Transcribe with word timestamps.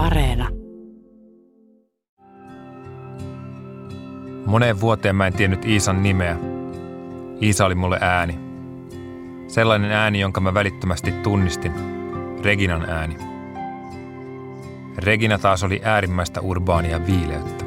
Areena. 0.00 0.48
Moneen 4.46 4.80
vuoteen 4.80 5.16
mä 5.16 5.26
en 5.26 5.32
tiennyt 5.32 5.64
Iisan 5.64 6.02
nimeä. 6.02 6.36
Iisa 7.42 7.66
oli 7.66 7.74
mulle 7.74 7.98
ääni. 8.00 8.38
Sellainen 9.48 9.90
ääni, 9.90 10.20
jonka 10.20 10.40
mä 10.40 10.54
välittömästi 10.54 11.12
tunnistin. 11.12 11.72
Reginan 12.42 12.90
ääni. 12.90 13.16
Regina 14.98 15.38
taas 15.38 15.64
oli 15.64 15.80
äärimmäistä 15.84 16.40
urbaania 16.40 17.06
viileyttä. 17.06 17.64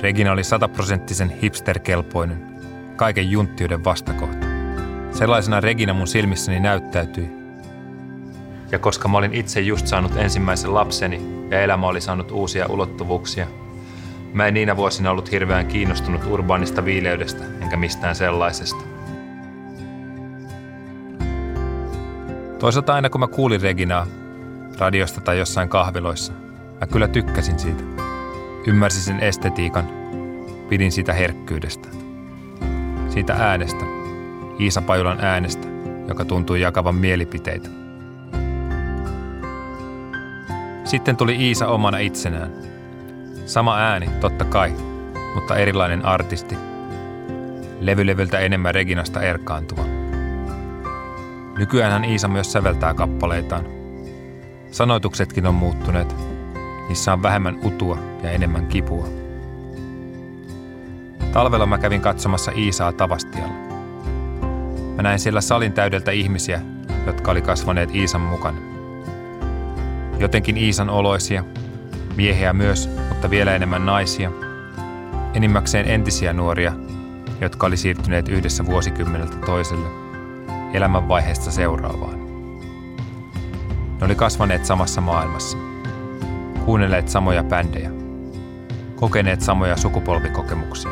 Regina 0.00 0.32
oli 0.32 0.44
sataprosenttisen 0.44 1.30
hipsterkelpoinen, 1.42 2.46
kaiken 2.96 3.30
junttiuden 3.30 3.84
vastakohta. 3.84 4.46
Sellaisena 5.10 5.60
Regina 5.60 5.94
mun 5.94 6.06
silmissäni 6.06 6.60
näyttäytyi. 6.60 7.37
Ja 8.72 8.78
koska 8.78 9.08
mä 9.08 9.18
olin 9.18 9.34
itse 9.34 9.60
just 9.60 9.86
saanut 9.86 10.16
ensimmäisen 10.16 10.74
lapseni 10.74 11.20
ja 11.50 11.60
elämä 11.62 11.86
oli 11.86 12.00
saanut 12.00 12.30
uusia 12.30 12.66
ulottuvuuksia, 12.68 13.46
mä 14.32 14.46
en 14.46 14.54
niinä 14.54 14.76
vuosina 14.76 15.10
ollut 15.10 15.30
hirveän 15.30 15.66
kiinnostunut 15.66 16.24
urbaanista 16.26 16.84
viileydestä 16.84 17.44
enkä 17.60 17.76
mistään 17.76 18.14
sellaisesta. 18.14 18.84
Toisaalta 22.58 22.94
aina 22.94 23.10
kun 23.10 23.20
mä 23.20 23.26
kuulin 23.26 23.60
Reginaa, 23.60 24.06
radiosta 24.78 25.20
tai 25.20 25.38
jossain 25.38 25.68
kahviloissa, 25.68 26.32
mä 26.80 26.86
kyllä 26.86 27.08
tykkäsin 27.08 27.58
siitä. 27.58 27.82
Ymmärsin 28.66 29.02
sen 29.02 29.20
estetiikan, 29.20 29.88
pidin 30.68 30.92
siitä 30.92 31.12
herkkyydestä. 31.12 31.88
Siitä 33.08 33.34
äänestä, 33.34 33.84
Iisa 34.60 34.82
Pajulan 34.82 35.18
äänestä, 35.20 35.68
joka 36.08 36.24
tuntui 36.24 36.60
jakavan 36.60 36.94
mielipiteitä. 36.94 37.87
Sitten 40.88 41.16
tuli 41.16 41.36
Iisa 41.48 41.66
omana 41.66 41.98
itsenään. 41.98 42.52
Sama 43.46 43.78
ääni, 43.78 44.08
totta 44.20 44.44
kai, 44.44 44.74
mutta 45.34 45.56
erilainen 45.56 46.04
artisti. 46.04 46.56
Levylevyltä 47.80 48.38
enemmän 48.38 48.74
Reginasta 48.74 49.22
erkaantuva. 49.22 49.84
Nykyään 51.58 52.04
Iisa 52.04 52.28
myös 52.28 52.52
säveltää 52.52 52.94
kappaleitaan. 52.94 53.64
Sanoituksetkin 54.70 55.46
on 55.46 55.54
muuttuneet. 55.54 56.16
Niissä 56.88 57.12
on 57.12 57.22
vähemmän 57.22 57.58
utua 57.64 57.98
ja 58.22 58.30
enemmän 58.30 58.66
kipua. 58.66 59.08
Talvella 61.32 61.66
mä 61.66 61.78
kävin 61.78 62.00
katsomassa 62.00 62.52
Iisaa 62.56 62.92
Tavastialla. 62.92 63.54
Mä 64.96 65.02
näin 65.02 65.18
siellä 65.18 65.40
salin 65.40 65.72
täydeltä 65.72 66.10
ihmisiä, 66.10 66.60
jotka 67.06 67.30
oli 67.30 67.42
kasvaneet 67.42 67.94
Iisan 67.94 68.20
mukana. 68.20 68.77
Jotenkin 70.18 70.56
Iisan 70.56 70.90
oloisia, 70.90 71.44
miehiä 72.16 72.52
myös, 72.52 72.90
mutta 73.08 73.30
vielä 73.30 73.54
enemmän 73.54 73.86
naisia. 73.86 74.30
Enimmäkseen 75.34 75.88
entisiä 75.88 76.32
nuoria, 76.32 76.72
jotka 77.40 77.66
oli 77.66 77.76
siirtyneet 77.76 78.28
yhdessä 78.28 78.66
vuosikymmeneltä 78.66 79.36
toiselle, 79.46 79.88
elämänvaiheesta 80.72 81.50
seuraavaan. 81.50 82.18
Ne 84.00 84.06
oli 84.06 84.14
kasvaneet 84.14 84.64
samassa 84.64 85.00
maailmassa, 85.00 85.58
kuunnelleet 86.64 87.08
samoja 87.08 87.44
bändejä, 87.44 87.90
kokeneet 88.96 89.40
samoja 89.40 89.76
sukupolvikokemuksia. 89.76 90.90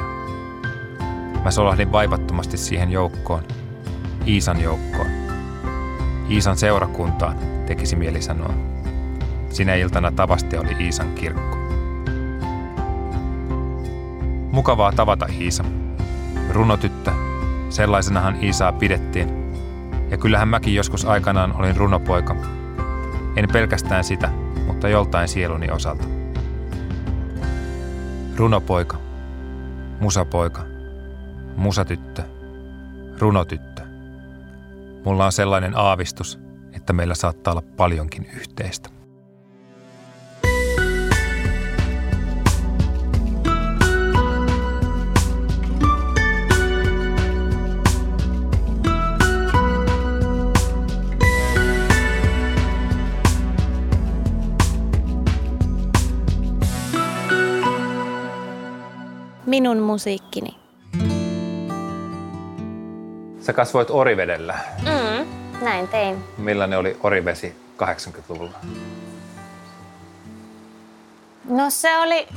Mä 1.44 1.50
solahdin 1.50 1.92
vaivattomasti 1.92 2.56
siihen 2.56 2.90
joukkoon, 2.90 3.42
Iisan 4.26 4.60
joukkoon. 4.60 5.10
Iisan 6.30 6.56
seurakuntaan, 6.56 7.36
tekisi 7.66 7.96
mieli 7.96 8.22
sanoa. 8.22 8.65
Sinä 9.56 9.74
iltana 9.74 10.12
tavasti 10.12 10.56
oli 10.56 10.76
Iisan 10.80 11.14
kirkko. 11.14 11.56
Mukavaa 14.52 14.92
tavata 14.92 15.26
Iisa. 15.40 15.64
Runotyttö, 16.50 17.12
sellaisenahan 17.68 18.44
Iisaa 18.44 18.72
pidettiin. 18.72 19.52
Ja 20.10 20.16
kyllähän 20.18 20.48
mäkin 20.48 20.74
joskus 20.74 21.04
aikanaan 21.04 21.56
olin 21.56 21.76
runopoika. 21.76 22.36
En 23.36 23.48
pelkästään 23.52 24.04
sitä, 24.04 24.30
mutta 24.66 24.88
joltain 24.88 25.28
sieluni 25.28 25.70
osalta. 25.70 26.04
Runopoika, 28.36 28.96
musapoika, 30.00 30.62
musatyttö, 31.56 32.22
runotyttö. 33.18 33.82
Mulla 35.04 35.26
on 35.26 35.32
sellainen 35.32 35.76
aavistus, 35.76 36.38
että 36.72 36.92
meillä 36.92 37.14
saattaa 37.14 37.52
olla 37.52 37.62
paljonkin 37.76 38.26
yhteistä. 38.36 38.96
Minun 59.66 59.82
musiikkini. 59.82 60.56
Sä 63.40 63.52
kasvoit 63.52 63.90
Orivedellä. 63.90 64.54
Mm, 64.82 65.26
näin 65.64 65.88
tein. 65.88 66.24
Millainen 66.38 66.78
oli 66.78 66.96
Orivesi 67.02 67.56
80-luvulla? 67.82 68.58
No 71.48 71.70
se 71.70 71.98
oli 71.98 72.28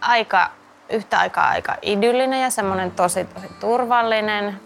aika, 0.00 0.50
yhtä 0.88 1.18
aikaa 1.18 1.48
aika 1.48 1.76
idyllinen 1.82 2.42
ja 2.42 2.50
semmoinen 2.50 2.90
tosi 2.90 3.24
tosi 3.24 3.46
turvallinen. 3.60 4.60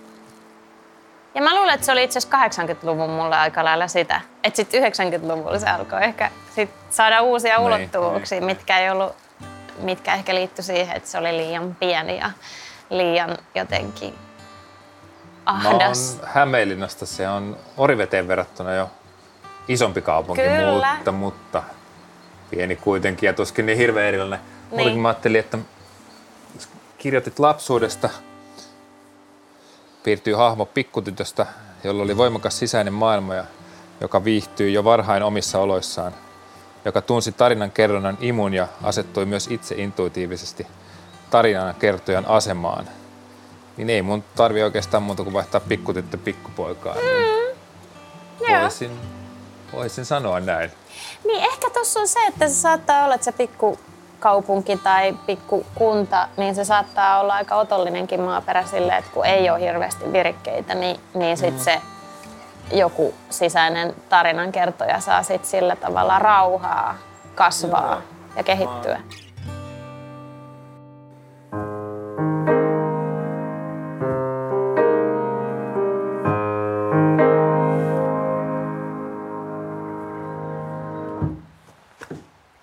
Ja 1.35 1.43
mä 1.43 1.55
luulen, 1.55 1.75
että 1.75 1.87
se 1.87 1.93
oli 1.93 2.05
itse 2.05 2.19
asiassa 2.19 2.63
80-luvun 2.63 3.11
mulle 3.11 3.37
aika 3.37 3.65
lailla 3.65 3.89
sitä. 3.89 4.21
Että 4.45 4.57
sitten 4.57 4.83
90-luvulla 4.83 5.59
se 5.59 5.69
alkoi 5.69 6.05
ehkä 6.05 6.31
sit 6.55 6.71
saada 6.91 7.23
uusia 7.23 7.57
Niin, 7.57 7.67
ulottuvuuksia, 7.67 8.41
mitkä 8.41 8.79
ei 8.79 8.91
ollut, 8.91 9.28
mitkä 9.81 10.15
ehkä 10.15 10.35
liittyi 10.35 10.65
siihen, 10.65 10.97
että 10.97 11.09
se 11.09 11.19
oli 11.19 11.37
liian 11.37 11.77
pieni 11.81 12.19
ja 12.19 12.31
liian 12.91 13.39
jotenkin 13.55 14.15
Mä 15.53 15.69
oon 15.69 15.83
ahdas. 15.83 16.19
Hämeenlinnasta, 16.23 17.07
se 17.07 17.29
on 17.29 17.57
Oriveteen 17.77 18.29
verrattuna 18.29 18.75
jo 18.75 18.91
isompi 19.69 20.03
kaupunki, 20.03 20.43
Kyllä. 20.43 20.95
mutta, 20.95 21.13
mutta 21.13 21.63
pieni 22.51 22.77
kuitenkin 22.77 23.27
ja 23.27 23.33
tuskin 23.33 23.67
niin 23.67 23.79
hirveän 23.79 24.09
erilainen. 24.09 24.41
Niin. 24.71 24.87
Mutta 24.87 25.01
mä 25.01 25.09
ajattelin, 25.09 25.41
että 25.41 25.59
kirjoitit 26.99 27.39
lapsuudesta, 27.39 28.11
piirtyy 30.03 30.35
hahmo 30.35 30.67
pikkutytöstä, 30.67 31.47
jolla 31.85 32.03
oli 32.03 32.17
voimakas 32.17 32.59
sisäinen 32.59 32.93
maailma 32.93 33.35
ja 33.35 33.45
joka 34.01 34.25
viihtyi 34.25 34.73
jo 34.73 34.85
varhain 34.85 35.23
omissa 35.23 35.59
oloissaan, 35.59 36.15
joka 36.89 37.03
tunsi 37.03 37.33
tarinan 37.33 37.71
kerronnan 37.71 38.19
imun 38.21 38.55
ja 38.55 38.69
asettui 38.83 39.27
myös 39.27 39.49
itse 39.51 39.75
intuitiivisesti 39.75 40.67
tarinan 41.31 41.75
kertojan 41.75 42.27
asemaan– 42.27 42.89
niin 43.79 43.91
ei 43.91 44.03
mun 44.03 44.25
tarvi 44.37 44.63
oikeastaan 44.63 45.03
muuta 45.03 45.23
kuin 45.23 45.35
vaihtaa 45.35 45.61
pikkutyttö 45.61 46.17
pikkupoikaan. 46.17 46.97
Niin 46.97 47.57
Joo. 48.53 48.61
voisin, 48.61 49.01
voisin 49.73 50.05
sanoa 50.05 50.41
näin. 50.41 50.71
Niin 51.25 51.45
ehkä 51.45 51.71
tuossa 51.71 52.01
on 52.01 52.09
se, 52.09 52.19
että 52.29 52.49
se 52.49 52.55
saattaa 52.55 53.05
olla, 53.05 53.15
että 53.15 53.25
se 53.25 53.33
pikkukaupunki 53.33 54.77
tai 54.77 55.17
pikkukunta, 55.27 56.29
niin 56.37 56.55
se 56.55 56.65
saattaa 56.65 57.21
olla 57.21 57.35
aika 57.35 57.57
otollinenkin 57.57 58.21
maaperä 58.21 58.67
sille, 58.67 58.97
että 58.97 59.11
kun 59.11 59.27
ei 59.27 59.51
ole 59.51 59.61
hirveästi 59.61 60.13
virikkeitä, 60.13 60.75
niin, 60.75 61.01
niin 61.15 61.37
sit 61.37 61.61
se 61.61 61.81
joku 62.73 63.15
sisäinen 63.31 63.95
tarinankertoja 64.09 65.01
saa 65.01 65.23
sit 65.23 65.45
sillä 65.45 65.77
tavalla 65.77 66.19
rauhaa 66.19 66.95
kasvaa 67.35 68.03
ja 68.37 68.43
kehittyä. 68.43 69.01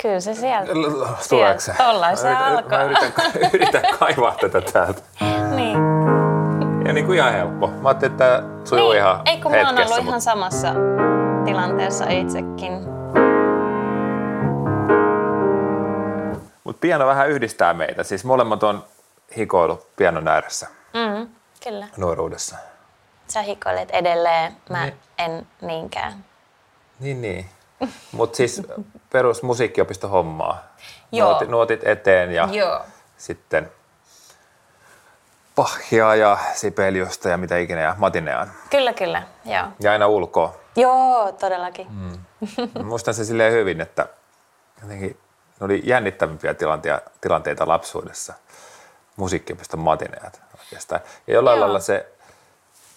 Kyllä 0.02 0.20
se 0.20 0.34
sieltä. 0.34 0.72
Tuleeko 1.30 1.60
se? 1.60 1.74
Tollain 1.78 2.18
se 2.18 2.36
alkaa. 2.36 2.80
Mä 2.80 2.84
yritän, 2.84 3.12
yritän 3.54 3.84
kaivaa 4.00 4.36
tätä 4.42 4.62
täältä. 4.62 5.02
Niin. 6.96 7.06
Kuin 7.06 7.18
ihan 7.18 7.34
helppo. 7.34 7.68
Mä 7.68 7.90
ajattelin, 7.90 8.12
että 8.12 8.26
tämä 8.26 8.50
sujuu 8.64 8.90
niin. 8.90 8.98
ihan 8.98 9.22
Ei 9.26 9.42
kun 9.42 9.52
mä 9.52 9.58
oon 9.58 9.66
hetkessä. 9.68 9.84
ollut 9.96 9.98
ihan 9.98 10.06
mutta- 10.06 10.20
samassa 10.20 10.68
tilanteessa 11.46 12.06
itsekin. 12.10 12.74
Mutta 16.64 16.80
piano 16.82 17.08
vähän 17.08 17.30
yhdistää 17.30 17.74
meitä. 17.74 18.04
Siis 18.04 18.26
molemmat 18.26 18.64
on 18.64 18.84
hikoilu 19.38 19.82
pianon 19.96 20.28
ääressä 20.28 20.68
Mm, 20.94 21.28
kyllä. 21.64 21.88
nuoruudessa. 21.98 22.56
Sä 23.28 23.42
hikoilet 23.42 23.90
edelleen, 23.92 24.52
mä 24.70 24.84
Niin. 24.86 24.94
en 25.18 25.48
niinkään. 25.62 26.14
Niin, 27.00 27.22
niin. 27.22 27.46
Mutta 28.12 28.38
siis 28.38 28.62
perus 29.12 29.44
musiikkiopisto 29.44 30.08
hommaa. 30.08 30.64
Joo. 31.12 31.30
Nuotit, 31.30 31.50
nuotit 31.50 31.88
eteen 31.88 32.32
ja 32.32 32.48
Joo. 32.52 32.82
sitten 33.18 33.72
Pahia 35.56 36.16
ja 36.16 36.38
Sibeliusta 36.54 37.30
ja 37.30 37.38
mitä 37.38 37.58
ikinä 37.58 37.82
ja 37.82 37.96
Matineaan. 37.98 38.52
Kyllä, 38.70 38.94
kyllä. 38.94 39.24
Joo. 39.46 39.64
Ja 39.80 39.92
aina 39.92 40.08
ulkoa. 40.08 40.56
Joo, 40.76 41.32
todellakin. 41.32 41.88
Mm. 41.90 42.20
Muistan 42.84 43.14
se 43.14 43.26
silleen 43.26 43.54
hyvin, 43.54 43.82
että 43.82 44.08
jotenkin 44.82 45.18
ne 45.60 45.66
oli 45.66 45.82
jännittävimpiä 45.86 46.54
tilanteita, 46.54 47.02
tilanteita 47.22 47.68
lapsuudessa. 47.68 48.34
Musiikkiopiston 49.16 49.80
matineat 49.80 50.42
oikeastaan. 50.60 51.02
Ja 51.28 51.34
jollain 51.34 51.56
Joo. 51.58 51.62
lailla 51.62 51.80
se, 51.80 52.08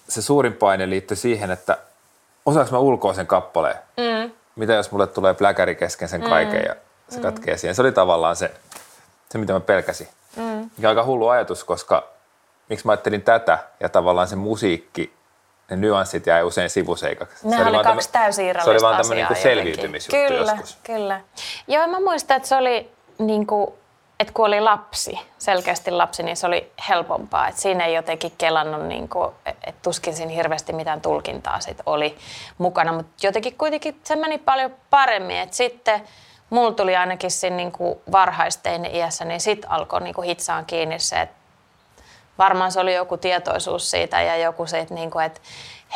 se 0.09 0.23
suurin 0.23 0.53
paine 0.53 0.91
liittyi 0.91 1.17
siihen, 1.17 1.51
että 1.51 1.79
osaanko 2.47 2.73
mä 2.73 2.79
ulkoa 2.79 3.15
sen 3.15 3.27
kappaleen? 3.27 3.79
Mm. 3.97 4.33
Mitä 4.57 4.73
jos 4.73 4.91
mulle 4.91 5.07
tulee 5.07 5.35
pläkäri 5.35 5.75
kesken 5.75 6.09
sen 6.09 6.23
kaiken 6.23 6.65
ja 6.65 6.77
se 7.09 7.21
katkee 7.21 7.57
siihen? 7.57 7.75
Se 7.75 7.83
oli 7.83 7.93
tavallaan 7.93 8.37
se, 8.37 8.55
se 9.31 9.39
mitä 9.39 9.53
mä 9.53 9.61
pelkäsin. 9.61 10.09
Mm. 10.37 10.63
On 10.63 10.87
aika 10.87 11.05
hullu 11.05 11.29
ajatus, 11.29 11.65
koska 11.65 12.18
miksi 12.69 12.87
mä 12.87 12.93
ajattelin 12.93 13.23
tätä 13.23 13.59
ja 13.81 13.89
tavallaan 13.89 14.29
se 14.29 14.37
musiikki, 14.37 15.19
ne 15.71 15.77
nyanssit 15.77 16.27
jäi 16.27 16.43
usein 16.43 16.71
sivuseikaksi. 16.71 17.51
Se 17.51 17.63
oli 17.63 17.73
vaan 17.73 17.85
kaksi 17.85 18.13
täysin 18.13 18.47
irrallista 18.47 18.81
Se 18.81 18.87
oli 18.87 18.93
vaan 18.93 19.03
tämmöinen 19.03 19.27
niin 19.31 19.43
selviytymisjuttu 19.43 20.17
jotenkin. 20.17 20.47
joskus. 20.47 20.79
Kyllä, 20.83 21.21
Joo, 21.69 21.87
mä 21.87 22.01
muistan, 22.01 22.37
että 22.37 22.49
se 22.49 22.57
oli 22.57 22.91
niin 23.19 23.47
kuin, 23.47 23.71
että 24.21 24.33
kun 24.33 24.47
oli 24.47 24.61
lapsi, 24.61 25.19
selkeästi 25.39 25.91
lapsi, 25.91 26.23
niin 26.23 26.37
se 26.37 26.47
oli 26.47 26.73
helpompaa. 26.89 27.49
Että 27.49 27.61
siinä 27.61 27.85
ei 27.85 27.95
jotenkin 27.95 28.33
kelannut, 28.39 28.87
niin 28.87 29.09
kuin, 29.09 29.33
että 29.47 29.83
tuskin 29.83 30.15
siinä 30.15 30.33
hirveästi 30.33 30.73
mitään 30.73 31.01
tulkintaa 31.01 31.61
sit 31.61 31.81
oli 31.87 32.19
mukana. 32.59 32.93
Mutta 32.93 33.27
jotenkin 33.27 33.59
kuitenkin 33.59 34.01
se 34.05 34.17
meni 34.17 34.39
paljon 34.39 34.75
paremmin. 34.91 35.37
Että 35.37 35.57
sitten 35.57 36.01
mulla 36.51 36.73
tuli 36.73 36.97
ainakin 36.97 37.31
siinä 37.31 37.57
niin 37.57 37.73
kuin 37.73 37.99
varhaisteinen 38.13 38.95
iässä, 38.95 39.25
niin 39.25 39.41
sitten 39.41 39.71
alkoi 39.71 40.01
niin 40.01 40.15
kuin 40.15 40.27
hitsaan 40.27 40.65
kiinni 40.65 40.99
se, 40.99 41.21
että 41.21 41.38
varmaan 42.39 42.73
se 42.73 42.81
oli 42.81 42.95
joku 42.95 43.17
tietoisuus 43.17 43.91
siitä 43.91 44.23
ja 44.23 44.37
joku 44.37 44.67
siitä, 44.67 44.95
niin 44.95 45.11
kuin, 45.11 45.25
että 45.25 45.41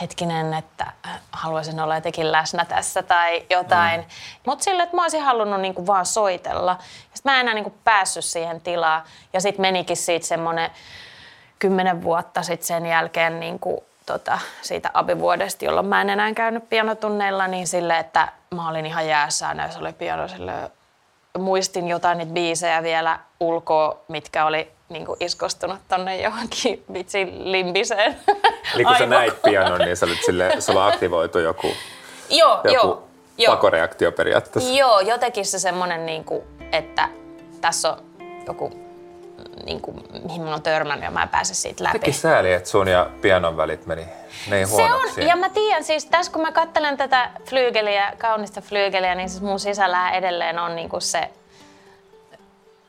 hetkinen, 0.00 0.54
että 0.54 0.86
haluaisin 1.32 1.80
olla 1.80 1.94
jotenkin 1.94 2.32
läsnä 2.32 2.64
tässä 2.64 3.02
tai 3.02 3.46
jotain. 3.50 4.00
Mm. 4.00 4.06
Mutta 4.46 4.64
sille, 4.64 4.82
että 4.82 4.96
mä 4.96 5.02
olisin 5.02 5.22
halunnut 5.22 5.60
niin 5.60 5.74
kuin 5.74 5.86
vaan 5.86 6.06
soitella. 6.06 6.76
Ja 6.80 7.14
sit 7.14 7.24
mä 7.24 7.34
en 7.34 7.40
enää 7.40 7.54
niin 7.54 7.64
kuin 7.64 7.78
päässyt 7.84 8.24
siihen 8.24 8.60
tilaan. 8.60 9.02
Ja 9.32 9.40
sitten 9.40 9.60
menikin 9.60 9.96
siitä 9.96 10.26
semmoinen 10.26 10.70
kymmenen 11.58 12.02
vuotta 12.02 12.42
sitten 12.42 12.66
sen 12.66 12.86
jälkeen 12.86 13.40
niin 13.40 13.58
kuin, 13.58 13.80
tota, 14.06 14.38
siitä 14.62 14.90
abivuodesta, 14.94 15.64
jolloin 15.64 15.86
mä 15.86 16.00
en 16.00 16.10
enää 16.10 16.34
käynyt 16.34 16.68
pianotunneilla, 16.68 17.48
niin 17.48 17.66
sille, 17.66 17.98
että 17.98 18.28
mä 18.50 18.68
olin 18.68 18.86
ihan 18.86 19.08
jäässä 19.08 19.54
ja 19.56 19.70
se 19.70 19.78
oli 19.78 19.92
piano 19.92 20.28
sille 20.28 20.52
muistin 21.38 21.88
jotain 21.88 22.18
niitä 22.18 22.32
biisejä 22.32 22.82
vielä 22.82 23.18
ulkoa, 23.40 24.00
mitkä 24.08 24.44
oli 24.44 24.72
niin 24.92 25.06
kuin 25.06 25.16
iskostunut 25.20 25.78
tonne 25.88 26.16
johonkin 26.20 26.84
vitsin 26.92 27.52
limbiseen. 27.52 28.16
Eli 28.74 28.84
kun 28.84 28.96
sä 28.98 29.06
näit 29.06 29.42
pianon, 29.42 29.78
niin 29.80 29.96
sä 29.96 30.06
olit 30.06 30.24
sille, 30.26 30.56
sulla 30.60 30.86
aktivoitu 30.86 31.38
joku, 31.38 31.68
Joo, 32.30 32.60
joku 32.64 32.74
joo, 32.74 33.02
joo. 33.38 33.54
pakoreaktio 33.56 34.12
periaatteessa. 34.12 34.72
Joo, 34.72 35.00
jotenkin 35.00 35.46
se 35.46 35.58
semmoinen, 35.58 36.06
niin 36.06 36.24
kuin, 36.24 36.42
että 36.72 37.08
tässä 37.60 37.92
on 37.92 37.98
joku, 38.46 38.70
niin 39.64 39.80
kuin, 39.80 40.04
mihin 40.24 40.42
mä 40.42 40.50
oon 40.50 40.62
törmännyt 40.62 41.04
ja 41.04 41.10
mä 41.10 41.22
en 41.22 41.28
pääse 41.28 41.54
siitä 41.54 41.84
läpi. 41.84 41.98
Teki 41.98 42.12
sääli, 42.12 42.52
että 42.52 42.68
sun 42.68 42.88
ja 42.88 43.10
pianon 43.20 43.56
välit 43.56 43.86
meni 43.86 44.06
niin 44.50 44.66
Se 44.66 44.74
huonoksi. 44.74 45.20
on, 45.20 45.26
ja 45.26 45.36
mä 45.36 45.48
tiedän 45.48 45.84
siis, 45.84 46.06
tässä 46.06 46.32
kun 46.32 46.42
mä 46.42 46.52
katselen 46.52 46.96
tätä 46.96 47.30
flyygeliä, 47.44 48.12
kaunista 48.18 48.60
flyygeliä, 48.60 49.14
niin 49.14 49.28
siis 49.28 49.42
mun 49.42 49.60
sisällä 49.60 50.10
edelleen 50.10 50.58
on 50.58 50.76
niinku 50.76 51.00
se 51.00 51.28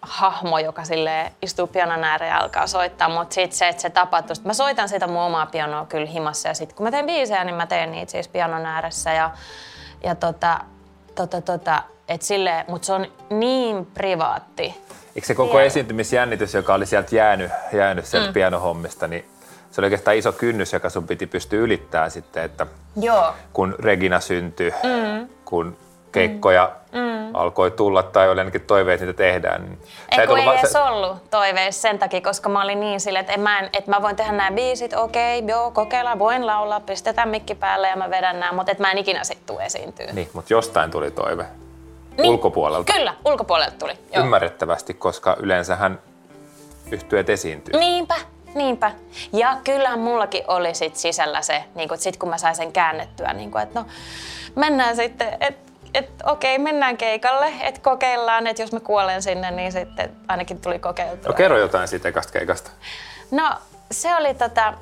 hahmo, 0.04 0.60
joka 0.60 0.84
sille 0.84 1.32
istuu 1.42 1.68
pianon 1.68 2.04
ääreen 2.04 2.30
ja 2.30 2.38
alkaa 2.38 2.68
soittaa, 2.68 3.10
mutta 3.10 3.34
sitten 3.34 3.58
se, 3.58 3.68
että 3.68 3.82
se 3.82 3.90
tapahtuu. 3.90 4.36
Mä 4.44 4.54
soitan 4.54 4.90
sitä 4.90 5.08
mun 5.08 5.22
omaa 5.22 5.46
pianoa 5.46 5.86
kyllä 5.86 6.06
himassa 6.06 6.48
ja 6.48 6.54
sitten 6.54 6.78
kun 6.78 6.86
mä 6.86 6.92
teen 6.92 7.06
biisejä, 7.06 7.44
niin 7.44 7.56
mä 7.56 7.66
teen 7.66 7.92
niitä 7.92 8.12
siis 8.12 8.28
pianon 8.28 8.66
ääressä 8.66 9.14
ja, 9.14 9.32
ja 10.04 10.16
tota, 10.16 10.60
tota, 11.16 11.42
tota, 11.42 11.84
et 12.08 12.22
sille, 12.22 12.66
mutta 12.68 12.86
se 12.86 12.94
on 12.94 13.08
niin 13.30 13.86
privaatti. 13.86 14.64
Eikö 15.16 15.28
se 15.28 15.36
koko 15.36 15.52
Tiedän. 15.52 15.68
esiintymisjännitys, 15.68 16.54
joka 16.54 16.74
oli 16.74 16.86
sieltä 16.86 17.16
jäänyt, 17.16 17.52
jäänyt 17.74 18.06
sieltä 18.06 18.28
mm. 18.28 18.34
pianohommista, 18.34 19.08
niin 19.08 19.26
se 19.72 19.82
oli 19.82 19.86
oikeastaan 19.86 20.18
iso 20.18 20.32
kynnys, 20.32 20.74
joka 20.74 20.90
sun 20.90 21.08
piti 21.08 21.28
pystyä 21.28 21.60
ylittämään 21.60 22.12
sitten, 22.12 22.44
että 22.44 22.68
Joo. 23.02 23.34
kun 23.54 23.76
Regina 23.80 24.20
syntyi, 24.20 24.72
mm. 24.72 25.28
kun 25.46 25.78
keikkoja 26.14 26.72
mm. 26.92 27.36
alkoi 27.36 27.72
tulla 27.72 28.04
tai 28.04 28.30
oli 28.30 28.40
ainakin 28.40 28.62
toiveet, 28.62 29.02
niitä 29.02 29.14
tehdään. 29.14 29.62
Niin 29.62 29.80
Ei, 30.12 30.20
et 30.20 30.30
kun 30.30 30.40
ollut 30.40 30.40
ei 30.40 30.46
va- 30.46 30.60
edes 30.60 30.76
ollut 30.76 31.30
toiveissa 31.30 31.82
sen 31.82 32.00
takia, 32.00 32.22
koska 32.22 32.50
mä 32.50 32.62
olin 32.64 32.80
niin 32.80 33.00
silleen, 33.00 33.22
että, 33.22 33.34
en 33.34 33.40
mä, 33.40 33.60
en, 33.60 33.70
että 33.74 33.92
mä 33.92 34.02
voin 34.02 34.16
tehdä 34.16 34.32
nämä 34.32 34.52
biisit, 34.52 34.94
okei, 34.94 35.44
joo, 35.48 35.72
kokeillaan, 35.72 36.20
voin 36.20 36.48
laulaa, 36.48 36.80
pistetään 36.80 37.30
mikki 37.30 37.56
päälle 37.56 37.88
ja 37.88 37.96
mä 37.96 38.10
vedän 38.10 38.40
nämä, 38.40 38.52
mutta 38.52 38.72
että 38.72 38.84
mä 38.84 38.92
en 38.92 38.98
ikinä 38.98 39.24
sit 39.24 39.46
tuu 39.46 39.60
esiintyä. 39.60 40.08
Niin, 40.14 40.30
mutta 40.34 40.54
jostain 40.54 40.92
tuli 40.92 41.12
toive. 41.12 41.46
Niin. 42.18 42.30
Ulkopuolelta. 42.30 42.94
Kyllä, 42.94 43.14
ulkopuolelta 43.26 43.76
tuli. 43.80 43.94
Joo. 44.14 44.24
Ymmärrettävästi, 44.24 44.94
koska 44.94 45.38
yleensähän 45.40 46.00
yhtyeet 46.92 47.30
esiintyy. 47.30 47.80
Niinpä, 47.80 48.16
niinpä. 48.56 48.92
Ja 49.34 49.58
kyllähän 49.64 50.00
mullakin 50.00 50.44
oli 50.48 50.74
sit 50.74 50.96
sisällä 50.96 51.42
se, 51.42 51.64
niin 51.76 51.90
kun, 51.90 51.98
sit 51.98 52.18
kun 52.18 52.30
mä 52.30 52.38
sain 52.38 52.56
sen 52.56 52.72
käännettyä, 52.72 53.34
niin 53.34 53.52
kun, 53.52 53.62
että 53.62 53.80
no 53.80 53.86
mennään 54.56 54.96
sitten, 54.96 55.38
että 55.40 55.73
et, 55.94 56.10
okei, 56.26 56.60
mennään 56.60 56.98
keikalle, 56.98 57.54
että 57.62 57.82
kokeillaan, 57.82 58.48
että 58.48 58.62
jos 58.62 58.72
mä 58.72 58.80
kuolen 58.80 59.24
sinne, 59.24 59.52
niin 59.52 59.72
sitten 59.72 60.12
ainakin 60.28 60.62
tuli 60.62 60.80
kokeiltua. 60.80 61.32
No 61.32 61.34
kerro 61.34 61.58
jotain 61.58 61.88
siitä 61.88 62.10
ekasta 62.10 62.34
keikasta. 62.34 62.72
No 63.32 63.52
se 63.92 64.16
oli, 64.16 64.34
tota, 64.34 64.74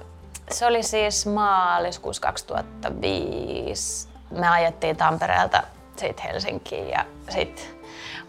se 0.52 0.66
oli 0.66 0.84
siis 0.84 1.26
maaliskuussa 1.26 2.22
2005. 2.22 4.08
Me 4.32 4.48
ajettiin 4.50 4.98
Tampereelta 4.98 5.64
siitä 5.96 6.24
Helsinkiin 6.24 6.90
ja 6.90 7.06
sitten 7.30 7.66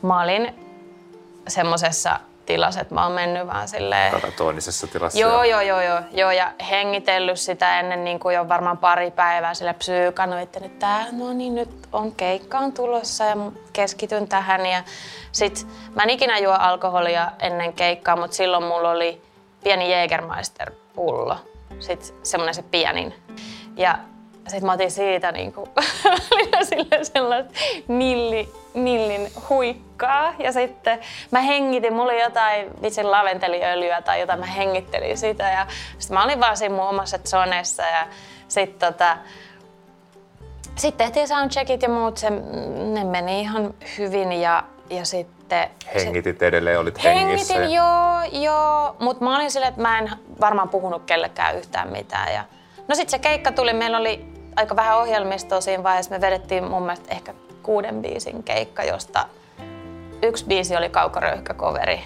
mä 0.03 0.23
olin 0.23 0.55
semmosessa 1.49 2.21
tilassa, 2.47 2.81
että 2.81 2.95
mä 2.95 3.03
oon 3.03 3.13
mennyt 3.13 3.47
vaan 3.47 3.69
silleen... 3.69 4.13
Katatonisessa 4.13 4.87
tilassa. 4.87 5.19
Joo, 5.19 5.45
ja- 5.45 5.45
joo, 5.45 5.61
joo, 5.61 5.81
joo, 5.81 6.01
joo, 6.13 6.31
ja 6.31 6.53
hengitellyt 6.71 7.39
sitä 7.39 7.81
ennen 7.81 8.05
niin 8.05 8.21
kuin 8.21 8.35
jo 8.35 8.49
varmaan 8.49 8.79
pari 8.79 9.11
päivää 9.11 9.55
sille 9.55 9.73
psyykannut, 9.73 10.39
että 10.39 10.61
tää, 10.79 11.07
no 11.13 11.33
niin, 11.33 11.55
nyt 11.55 11.71
on 11.93 12.13
keikka 12.13 12.59
on 12.59 12.73
tulossa 12.73 13.25
ja 13.25 13.37
keskityn 13.73 14.29
tähän. 14.29 14.67
Ja 14.67 14.83
sit 15.33 15.67
mä 15.95 16.03
en 16.03 16.11
ikinä 16.11 16.39
juo 16.39 16.53
alkoholia 16.53 17.31
ennen 17.41 17.73
keikkaa, 17.73 18.17
mutta 18.17 18.37
silloin 18.37 18.65
mulla 18.65 18.91
oli 18.91 19.23
pieni 19.65 19.91
Jägermeister-pullo, 19.93 21.37
sit 21.79 22.15
semmonen 22.23 22.55
se 22.55 22.63
pienin. 22.63 23.15
Ja 23.77 23.99
sit 24.49 24.63
mä 24.63 24.73
otin 24.73 24.91
siitä 24.91 25.33
niinku 25.33 25.69
välillä 26.05 26.65
sille 26.65 27.05
sellaista 27.05 27.53
nilli, 27.89 28.49
nillin 28.75 29.33
huikkaa. 29.49 30.35
Ja 30.39 30.53
sitten 30.53 30.99
mä 31.31 31.41
hengitin, 31.41 31.93
mulla 31.93 32.13
oli 32.13 32.23
jotain 32.23 32.83
vitsin 32.83 33.11
laventeliöljyä 33.11 34.03
tai 34.03 34.21
jotain, 34.21 34.41
mä 34.41 34.47
hengittelin 34.47 35.19
sitä. 35.19 35.51
Ja 35.51 35.67
sitten 35.99 36.17
mä 36.17 36.25
olin 36.25 36.41
vaan 36.41 36.57
siinä 36.57 36.75
mun 36.75 36.89
omassa 36.89 37.19
zonessa 37.19 37.83
ja 37.83 38.07
sitten 38.49 38.93
tota, 38.93 39.17
sitten 40.77 41.07
tehtiin 41.07 41.29
soundcheckit 41.29 41.83
ja 41.83 41.89
muut, 41.89 42.17
se, 42.17 42.31
ne 42.93 43.05
meni 43.05 43.41
ihan 43.41 43.75
hyvin 43.99 44.33
ja, 44.33 44.65
ja 44.91 45.05
sitten... 45.05 45.71
Hengitit 45.95 46.43
edelleen, 46.43 46.79
olit 46.79 47.05
hengissä. 47.05 47.55
Hengitin, 47.55 47.77
joo, 47.77 48.45
joo. 48.45 48.97
Mutta 48.99 49.25
mä 49.25 49.37
olin 49.37 49.51
silleen, 49.51 49.69
että 49.69 49.83
mä 49.83 49.99
en 49.99 50.11
varmaan 50.41 50.69
puhunut 50.69 51.03
kellekään 51.07 51.59
yhtään 51.59 51.89
mitään. 51.89 52.35
Ja... 52.35 52.45
No 52.89 52.95
sitten 52.95 53.11
se 53.11 53.19
keikka 53.19 53.53
tuli, 53.53 53.73
meillä 53.73 53.99
oli 53.99 54.32
aika 54.57 54.77
vähän 54.77 54.99
ohjelmistoa 54.99 55.61
siinä 55.61 55.83
vaiheessa. 55.83 56.15
Me 56.15 56.21
vedettiin 56.21 56.65
mun 56.65 56.83
mielestä 56.83 57.11
ehkä 57.11 57.35
kuuden 57.63 58.03
biisin 58.03 58.43
keikka, 58.43 58.85
josta 58.85 59.27
yksi 60.23 60.45
biisi 60.45 60.77
oli 60.77 60.89
kaukoröyhkäkoveri. 60.89 62.01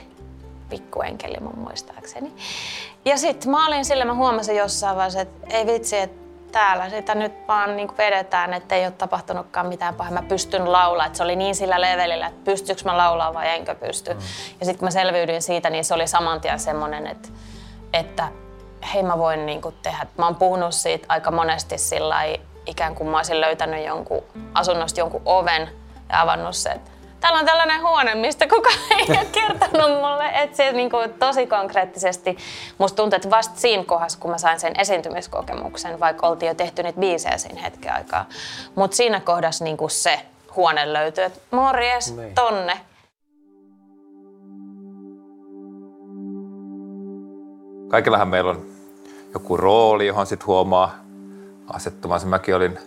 Pikkuenkeli 0.68 1.36
mun 1.40 1.58
muistaakseni. 1.58 2.32
Ja 3.04 3.16
sitten 3.16 3.50
mä 3.50 3.66
olin 3.66 3.84
sille, 3.84 4.04
mä 4.04 4.14
huomasin 4.14 4.56
jossain 4.56 4.96
vaiheessa, 4.96 5.20
että 5.20 5.56
ei 5.56 5.66
vitsi, 5.66 5.98
että 5.98 6.26
täällä 6.52 6.90
sitä 6.90 7.14
nyt 7.14 7.32
vaan 7.48 7.76
niin 7.76 7.96
vedetään, 7.98 8.54
että 8.54 8.74
ei 8.74 8.84
ole 8.84 8.92
tapahtunutkaan 8.92 9.66
mitään 9.66 9.94
pahaa. 9.94 10.12
Mä 10.12 10.22
pystyn 10.22 10.72
laulaa, 10.72 11.06
että 11.06 11.16
se 11.16 11.22
oli 11.22 11.36
niin 11.36 11.54
sillä 11.54 11.80
levelillä, 11.80 12.26
että 12.26 12.44
pystyykö 12.44 12.82
mä 12.84 12.96
laulaa 12.96 13.34
vai 13.34 13.48
enkö 13.48 13.74
pysty. 13.74 14.14
Mm. 14.14 14.20
Ja 14.60 14.66
sitten 14.66 14.78
kun 14.78 14.86
mä 14.86 14.90
selviydyin 14.90 15.42
siitä, 15.42 15.70
niin 15.70 15.84
se 15.84 15.94
oli 15.94 16.06
saman 16.06 16.40
tien 16.40 16.60
semmoinen, 16.60 17.06
että, 17.06 17.28
että 17.92 18.28
hei 18.94 19.02
mä 19.02 19.18
voin 19.18 19.46
niin 19.46 19.60
tehdä. 19.82 20.06
Mä 20.18 20.24
oon 20.26 20.36
puhunut 20.36 20.74
siitä 20.74 21.06
aika 21.08 21.30
monesti 21.30 21.78
sillä 21.78 22.16
ikään 22.66 22.94
kuin 22.94 23.08
mä 23.10 23.16
olisin 23.16 23.40
löytänyt 23.40 23.84
jonkun 23.86 24.22
asunnosta 24.54 25.00
jonkun 25.00 25.22
oven 25.24 25.68
ja 26.08 26.20
avannut 26.20 26.56
sen, 26.56 26.72
että 26.72 26.90
täällä 27.20 27.38
on 27.38 27.46
tällainen 27.46 27.82
huone, 27.82 28.14
mistä 28.14 28.46
kukaan 28.46 28.78
ei 28.98 29.06
ole 29.08 29.26
kertonut 29.32 29.90
mulle. 29.90 30.28
Että 30.34 30.56
se 30.56 30.72
niin 30.72 30.90
kuin, 30.90 31.14
tosi 31.14 31.46
konkreettisesti 31.46 32.36
musta 32.78 32.96
tuntuu, 32.96 33.16
että 33.16 33.30
vasta 33.30 33.60
siinä 33.60 33.84
kohdassa, 33.84 34.18
kun 34.18 34.30
mä 34.30 34.38
sain 34.38 34.60
sen 34.60 34.80
esiintymiskokemuksen, 34.80 36.00
vaikka 36.00 36.26
oltiin 36.26 36.48
jo 36.48 36.54
tehty 36.54 36.82
niitä 36.82 37.00
biisejä 37.00 37.38
siinä 37.38 37.60
hetken 37.60 37.92
aikaa. 37.94 38.24
Mutta 38.74 38.96
siinä 38.96 39.20
kohdassa 39.20 39.64
niin 39.64 39.76
kuin 39.76 39.90
se 39.90 40.20
huone 40.56 40.92
löytyy. 40.92 41.24
Et 41.24 41.42
morjes, 41.50 42.16
Niin. 42.16 42.34
tonne. 42.34 42.80
Kaikillahan 47.88 48.28
meillä 48.28 48.50
on 48.50 48.66
joku 49.34 49.56
rooli, 49.56 50.06
johon 50.06 50.26
sitten 50.26 50.46
huomaa 50.46 50.94
asettumansa. 51.68 52.26
Mäkin 52.26 52.54
olin 52.56 52.78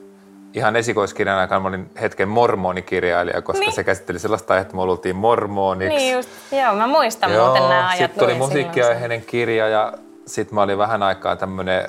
ihan 0.53 0.75
esikoiskirjan 0.75 1.38
aikana, 1.38 1.60
mä 1.60 1.68
olin 1.68 1.89
hetken 2.01 2.29
mormonikirjailija, 2.29 3.41
koska 3.41 3.60
Niin. 3.60 3.74
se 3.75 3.84
käsitteli 3.84 4.20
sellaista 4.20 4.53
aihetta, 4.53 4.68
että 4.68 4.75
me 4.75 4.82
oltiin 4.82 5.15
mormoniksi. 5.15 5.96
Niin 5.98 6.13
just, 6.15 6.29
joo, 6.51 6.75
mä 6.75 6.88
muistan 6.88 7.32
muuten 7.32 7.62
nämä 7.62 7.88
ajat. 7.89 7.98
Sitten 7.98 8.20
tuli 8.20 8.34
musiikkiaiheinen 8.38 9.22
kirja 9.22 9.68
ja 9.68 9.94
sitten 10.27 10.56
mä 10.56 10.62
olin 10.62 10.77
vähän 10.77 11.03
aikaa 11.03 11.36
tämmöinen 11.36 11.88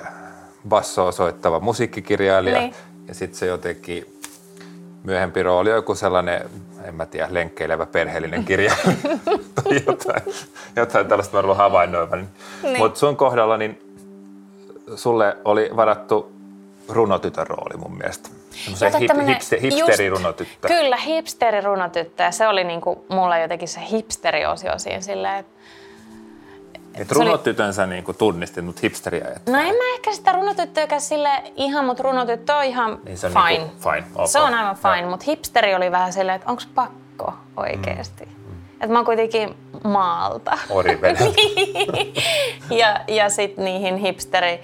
bassoa 0.68 1.12
soittava 1.12 1.60
musiikkikirjailija. 1.60 2.58
Niin. 2.60 2.74
Ja 3.08 3.14
sitten 3.14 3.38
se 3.38 3.46
jotenkin 3.46 4.20
myöhempi 5.04 5.42
rooli 5.42 5.70
on 5.70 5.76
joku 5.76 5.94
sellainen, 5.94 6.50
en 6.84 6.94
mä 6.94 7.06
tiedä, 7.06 7.28
lenkkeilevä 7.30 7.86
perheellinen 7.86 8.44
kirja 8.44 8.72
jotain, 9.86 10.22
jotain 10.76 11.06
tällaista 11.08 11.32
mä 11.32 11.38
olen 11.38 11.44
ollut 11.44 11.58
havainnoiva. 11.58 12.16
Niin. 12.16 12.28
Mutta 12.78 12.98
sun 12.98 13.16
kohdalla 13.16 13.56
niin 13.56 13.82
sulle 14.94 15.36
oli 15.44 15.70
varattu 15.76 16.32
runotytön 16.88 17.46
rooli 17.46 17.76
mun 17.76 17.98
mielestä. 17.98 18.28
Semmoisen 18.50 18.86
Jota 19.02 19.14
hip, 19.14 19.28
hipste, 19.28 19.60
hipsterirunotyttö. 19.60 20.68
Kyllä, 20.68 20.96
hipsterirunotyttö. 20.96 22.22
Ja 22.22 22.30
se 22.30 22.48
oli 22.48 22.64
niinku 22.64 23.04
mulla 23.08 23.38
jotenkin 23.38 23.68
se 23.68 23.80
hipsteriosio 23.90 24.78
siinä 24.78 25.00
silleen, 25.00 25.38
että 25.38 25.52
Et 26.94 27.08
se 27.08 27.14
oli- 27.18 27.24
runotytön 27.24 27.74
sä 27.74 27.86
niin 27.86 28.04
tunnistit, 28.18 28.64
mutta 28.64 28.80
hipsteriä 28.84 29.28
et. 29.36 29.46
No 29.48 29.58
en 29.58 29.74
mä 29.74 29.94
ehkä 29.94 30.12
sitä 30.12 30.32
runotyttöäkään 30.32 31.00
sille 31.00 31.30
ihan, 31.56 31.84
mutta 31.84 32.02
runotyttö 32.02 32.54
on 32.56 32.64
ihan 32.64 32.98
Niin 33.04 33.18
se 33.18 33.26
on 33.26 33.32
fine. 33.32 33.48
niinku 33.48 33.74
fine, 33.90 34.04
ok. 34.14 34.28
Se 34.28 34.40
on 34.40 34.54
aivan 34.54 34.76
fine, 34.76 35.06
mutta 35.10 35.24
hipsteri 35.28 35.74
oli 35.74 35.90
vähän 35.90 36.12
silleen, 36.12 36.36
että 36.36 36.50
onko 36.50 36.62
pakko 36.74 37.32
oikeasti. 37.56 38.24
Mm. 38.24 38.39
Että 38.80 38.92
mä 38.92 38.98
oon 38.98 39.04
kuitenkin 39.06 39.56
maalta. 39.84 40.58
Orivedeltä. 40.70 41.40
ja 42.80 43.00
ja 43.08 43.28
sitten 43.28 43.64
niihin 43.64 43.96
hipsteri, 43.96 44.60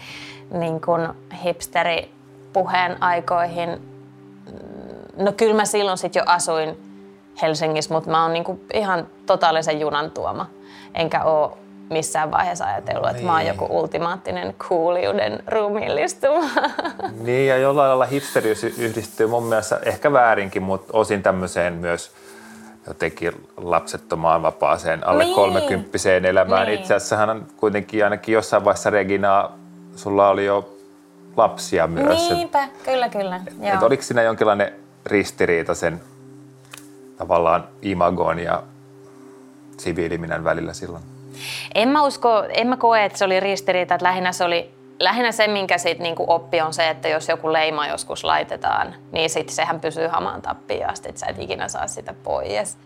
niin 0.50 0.80
kun 0.80 1.14
hipsteri 1.44 2.10
puheen 2.52 3.02
aikoihin, 3.02 3.68
mm, 3.70 5.24
no 5.24 5.32
kyllä 5.32 5.54
mä 5.54 5.64
silloin 5.64 5.98
sitten 5.98 6.20
jo 6.20 6.24
asuin 6.26 6.76
Helsingissä, 7.42 7.94
mutta 7.94 8.10
mä 8.10 8.22
oon 8.22 8.32
niinku 8.32 8.60
ihan 8.74 9.06
totaalisen 9.26 9.80
junan 9.80 10.10
tuoma. 10.10 10.46
Enkä 10.94 11.24
oo 11.24 11.58
missään 11.90 12.30
vaiheessa 12.30 12.64
ajatellut, 12.64 13.10
että 13.10 13.22
mä 13.22 13.30
oon 13.32 13.38
Niin. 13.38 13.48
joku 13.48 13.66
ultimaattinen 13.78 14.54
kuuliuden 14.68 15.42
ruumiillistuma. 15.46 16.40
Niin, 17.24 17.48
ja 17.48 17.56
jollain 17.56 17.88
lailla 17.88 18.04
hipsteriys 18.06 18.64
yhdistyy 18.64 19.26
mun 19.26 19.42
mielestä 19.42 19.80
ehkä 19.84 20.12
väärinkin, 20.12 20.62
mutta 20.62 20.86
osin 20.92 21.22
tämmöiseen 21.22 21.72
myös 21.72 22.10
jotenkin 22.86 23.32
lapsettomaan 23.56 24.42
vapaaseen 24.42 25.06
alle 25.06 25.24
Niin. 25.24 25.34
kolmekymppiseen 25.34 26.24
elämään. 26.24 26.66
Niin. 26.66 26.80
Itse 26.80 26.94
asiassa 26.94 27.16
hän 27.16 27.30
on 27.30 27.46
kuitenkin 27.56 28.04
ainakin 28.04 28.32
jossain 28.32 28.64
vaiheessa 28.64 28.90
Regina, 28.90 29.50
sulla 29.96 30.28
oli 30.28 30.44
jo 30.44 30.76
lapsia 31.36 31.86
myös. 31.86 32.30
Niinpä, 32.30 32.68
kyllä 32.84 33.08
kyllä. 33.08 33.36
Et, 33.46 33.54
Joo. 33.60 33.74
et 33.74 33.82
oliko 33.82 34.02
siinä 34.02 34.22
jonkinlainen 34.22 34.72
ristiriita 35.06 35.74
sen 35.74 36.00
tavallaan 37.16 37.64
imagon 37.82 38.38
ja 38.38 38.62
siviiliminän 39.78 40.44
välillä 40.44 40.72
silloin? 40.72 41.02
En 41.74 41.88
mä 41.88 42.02
usko, 42.02 42.44
en 42.48 42.66
mä 42.66 42.76
koe, 42.76 43.04
että 43.04 43.18
se 43.18 43.24
oli 43.24 43.40
ristiriita, 43.40 43.94
että 43.94 44.04
lähinnä 44.04 44.32
se 44.32 44.44
oli 44.44 44.70
Lähinnä 45.00 45.32
se, 45.32 45.48
minkä 45.48 45.78
siitä 45.78 46.02
niinku 46.02 46.24
oppi, 46.28 46.60
on 46.60 46.74
se, 46.74 46.88
että 46.88 47.08
jos 47.08 47.28
joku 47.28 47.52
leima 47.52 47.86
joskus 47.86 48.24
laitetaan, 48.24 48.94
niin 49.12 49.30
sit 49.30 49.48
sehän 49.48 49.80
pysyy 49.80 50.06
hamaan 50.06 50.42
tappiin 50.42 50.90
asti, 50.90 51.08
että 51.08 51.18
sä 51.18 51.26
et 51.26 51.38
ikinä 51.38 51.68
saa 51.68 51.86
sitä 51.86 52.14
pois. 52.22 52.78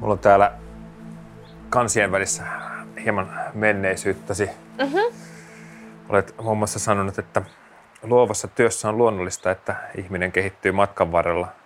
Mulla 0.00 0.12
on 0.12 0.18
täällä 0.18 0.52
kansien 1.70 2.12
välissä 2.12 2.42
hieman 3.04 3.30
menneisyyttäsi. 3.54 4.50
Mm-hmm. 4.78 5.14
Olet 6.08 6.34
muun 6.42 6.58
muassa 6.58 6.78
sanonut, 6.78 7.18
että 7.18 7.42
luovassa 8.02 8.48
työssä 8.48 8.88
on 8.88 8.98
luonnollista, 8.98 9.50
että 9.50 9.76
ihminen 9.96 10.32
kehittyy 10.32 10.72
matkan 10.72 11.12
varrella. 11.12 11.57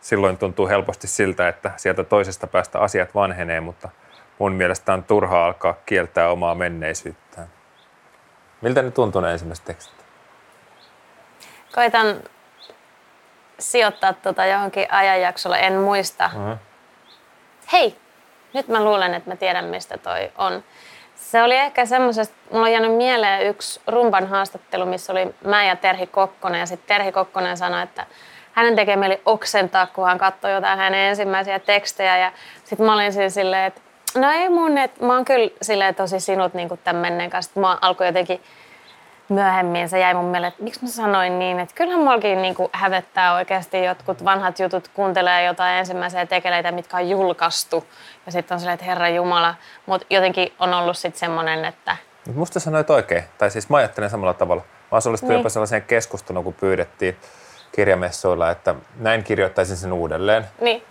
Silloin 0.00 0.38
tuntuu 0.38 0.68
helposti 0.68 1.06
siltä, 1.06 1.48
että 1.48 1.70
sieltä 1.76 2.04
toisesta 2.04 2.46
päästä 2.46 2.78
asiat 2.78 3.14
vanhenee, 3.14 3.60
mutta 3.60 3.88
mun 4.38 4.52
mielestä 4.52 4.92
on 4.92 5.04
turhaa 5.04 5.46
alkaa 5.46 5.74
kieltää 5.86 6.28
omaa 6.28 6.54
menneisyyttään. 6.54 7.48
Miltä 8.60 8.82
ne 8.82 8.90
tuntuu 8.90 9.20
ne 9.20 9.32
ensimmäiset 9.32 9.64
tekstit? 9.64 10.04
Koitan 11.74 12.22
sijoittaa 13.58 14.12
tuota 14.12 14.46
johonkin 14.46 14.92
ajanjaksolle, 14.92 15.58
en 15.58 15.74
muista. 15.74 16.30
Mm-hmm. 16.34 16.58
Hei, 17.72 17.96
nyt 18.54 18.68
mä 18.68 18.84
luulen, 18.84 19.14
että 19.14 19.30
mä 19.30 19.36
tiedän 19.36 19.64
mistä 19.64 19.98
toi 19.98 20.32
on. 20.38 20.64
Se 21.14 21.42
oli 21.42 21.56
ehkä 21.56 21.86
semmoisesta, 21.86 22.34
mulla 22.50 22.66
on 22.66 22.72
jäänyt 22.72 22.94
mieleen 22.94 23.46
yksi 23.46 23.80
rumban 23.86 24.26
haastattelu, 24.26 24.86
missä 24.86 25.12
oli 25.12 25.34
mä 25.44 25.64
ja 25.64 25.76
Terhi 25.76 26.06
Kokkonen. 26.06 26.60
Ja 26.60 26.66
sitten 26.66 26.88
Terhi 26.88 27.12
Kokkonen 27.12 27.56
sanoi, 27.56 27.82
että 27.82 28.06
hänen 28.58 28.76
tekee 28.76 28.96
mieli 28.96 29.20
oksentaa, 29.26 29.86
kun 29.86 30.06
hän 30.06 30.18
katsoi 30.18 30.52
jotain 30.52 30.78
hänen 30.78 31.00
ensimmäisiä 31.00 31.58
tekstejä. 31.58 32.18
Ja 32.18 32.32
sitten 32.64 32.86
mä 32.86 32.94
olin 32.94 33.12
siinä 33.12 33.28
silleen, 33.28 33.64
että 33.64 33.80
no 34.14 34.30
ei 34.30 34.48
mun, 34.48 34.78
että 34.78 35.04
mä 35.04 35.12
oon 35.14 35.24
kyllä 35.24 35.50
silleen 35.62 35.94
tosi 35.94 36.20
sinut 36.20 36.54
niin 36.54 36.68
kuin 36.68 36.80
tämän 36.84 37.02
menneen 37.02 37.30
kanssa. 37.30 37.48
Sitten 37.48 37.60
Mä 37.60 37.78
alkoi 37.80 38.06
jotenkin 38.06 38.42
myöhemmin 39.28 39.88
se 39.88 39.98
jäi 39.98 40.14
mun 40.14 40.24
mieleen, 40.24 40.48
että 40.48 40.62
miksi 40.62 40.82
mä 40.82 40.88
sanoin 40.88 41.38
niin, 41.38 41.60
että 41.60 41.74
kyllähän 41.74 42.00
mullakin 42.02 42.42
niin 42.42 42.54
kuin 42.54 42.68
hävettää 42.72 43.34
oikeasti 43.34 43.84
jotkut 43.84 44.24
vanhat 44.24 44.58
jutut, 44.58 44.88
kuuntelee 44.88 45.44
jotain 45.44 45.78
ensimmäisiä 45.78 46.26
tekeleitä, 46.26 46.72
mitkä 46.72 46.96
on 46.96 47.08
julkaistu. 47.10 47.84
Ja 48.26 48.32
sitten 48.32 48.54
on 48.54 48.58
silleen, 48.60 48.74
että 48.74 48.86
herra 48.86 49.08
Jumala. 49.08 49.54
Mutta 49.86 50.06
jotenkin 50.10 50.52
on 50.58 50.74
ollut 50.74 50.98
sitten 50.98 51.18
semmoinen, 51.20 51.64
että 51.64 51.96
Mut 52.26 52.36
musta 52.36 52.60
sanoit 52.60 52.90
oikein, 52.90 53.24
tai 53.38 53.50
siis 53.50 53.68
mä 53.68 53.76
ajattelen 53.76 54.10
samalla 54.10 54.34
tavalla. 54.34 54.62
Mä 54.92 54.98
osallistuin 54.98 55.30
Niin. 55.30 55.38
jopa 55.38 55.48
sellaiseen 55.48 55.82
keskusteluun, 55.82 56.44
kun 56.44 56.54
pyydettiin 56.54 57.16
kirjamessuilla, 57.78 58.50
että 58.50 58.74
näin 58.96 59.24
kirjoittaisin 59.24 59.76
sen 59.76 59.92
uudelleen. 59.92 60.44
niin, 60.60 60.82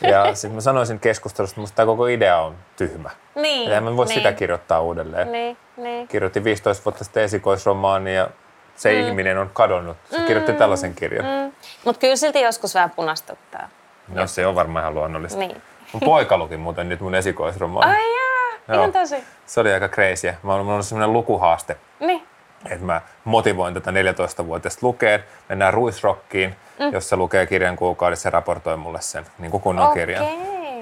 Ja 0.00 0.24
sitten 0.34 0.54
mä 0.54 0.60
sanoisin 0.60 1.00
keskustelusta, 1.00 1.52
että 1.52 1.60
musta 1.60 1.76
tämä 1.76 1.86
koko 1.86 2.06
idea 2.06 2.38
on 2.38 2.54
tyhmä. 2.76 3.10
niin, 3.34 3.70
Ja 3.70 3.76
en 3.76 3.84
mä 3.84 3.96
voi 3.96 4.06
niin, 4.06 4.14
sitä 4.14 4.32
kirjoittaa 4.32 4.80
uudelleen. 4.80 5.32
Niin, 5.32 5.56
niin. 5.76 6.08
Kirjoitin 6.08 6.44
15 6.44 6.84
vuotta 6.84 7.04
sitten 7.04 7.22
esikoisromaani 7.22 8.14
ja 8.14 8.28
se 8.76 8.92
mm. 8.92 9.08
ihminen 9.08 9.38
on 9.38 9.50
kadonnut. 9.52 9.96
Se 10.10 10.20
kirjoitti 10.26 10.52
tällaisen 10.52 10.94
kirjan. 10.94 11.24
Mm. 11.26 11.30
Mm. 11.46 11.52
Mutta 11.84 12.00
kyllä 12.00 12.16
silti 12.16 12.40
joskus 12.40 12.74
vähän 12.74 12.90
punastuttaa. 12.90 13.68
No 14.08 14.26
se 14.26 14.46
on 14.46 14.54
varmaan 14.54 14.82
ihan 14.82 14.94
luonnollista. 14.94 15.38
Niin. 15.38 15.62
Mun 15.92 16.00
poika 16.04 16.38
luki 16.38 16.56
muuten 16.56 16.88
nyt 16.88 17.00
mun 17.00 17.14
esikoisromaani. 17.14 17.92
Ai 17.92 18.14
jaa, 18.14 18.76
ihan 18.76 18.92
tosi. 18.92 19.16
Se 19.46 19.60
oli 19.60 19.72
aika 19.72 19.88
crazy. 19.88 20.26
Mä 20.26 20.36
mulla 20.42 20.54
on 20.60 20.68
ollut 20.68 20.86
sellainen 20.86 21.12
lukuhaaste. 21.12 21.76
Niin. 22.00 22.22
Että 22.70 22.84
mä 22.86 23.00
motivoin 23.24 23.74
tätä 23.74 23.90
14-vuotiaista 23.90 24.86
lukeen. 24.86 25.24
Mennään 25.48 25.74
Ruisrockiin, 25.74 26.56
mm. 26.80 26.92
jossa 26.92 27.16
lukee 27.16 27.46
kirjan 27.46 27.76
kuukaudessa 27.76 28.26
ja 28.26 28.30
raportoi 28.30 28.76
mulle 28.76 29.00
sen 29.00 29.26
niin 29.38 29.50
kuin 29.50 29.62
kunnon 29.62 29.86
Okei. 29.90 30.02
kirjan. 30.02 30.26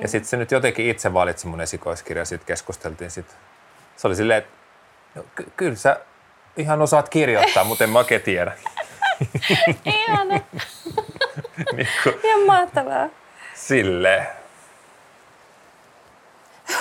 Ja 0.01 0.09
sitten 0.09 0.29
se 0.29 0.37
nyt 0.37 0.51
jotenkin 0.51 0.87
itse 0.91 1.15
valitsi 1.15 1.47
mun 1.47 1.61
esikoiskirjan, 1.61 2.27
sitten 2.27 2.47
keskusteltiin. 2.47 3.11
Sit. 3.11 3.37
Se 3.97 4.07
oli 4.07 4.17
silleen, 4.17 4.39
että 4.39 4.51
no, 5.15 5.25
ky- 5.35 5.53
kyllä 5.57 5.77
sä 5.77 6.01
ihan 6.57 6.83
osaat 6.83 7.09
kirjoittaa, 7.09 7.65
mutta 7.65 7.85
en 7.85 7.91
mä 7.91 7.99
oikein 7.99 8.23
tiedä. 8.23 8.53
Ihana. 9.85 10.35
niin 11.77 11.89
kuin, 12.03 12.15
Ihan 12.25 12.43
mahtavaa. 12.47 13.09
silleen. 13.55 14.27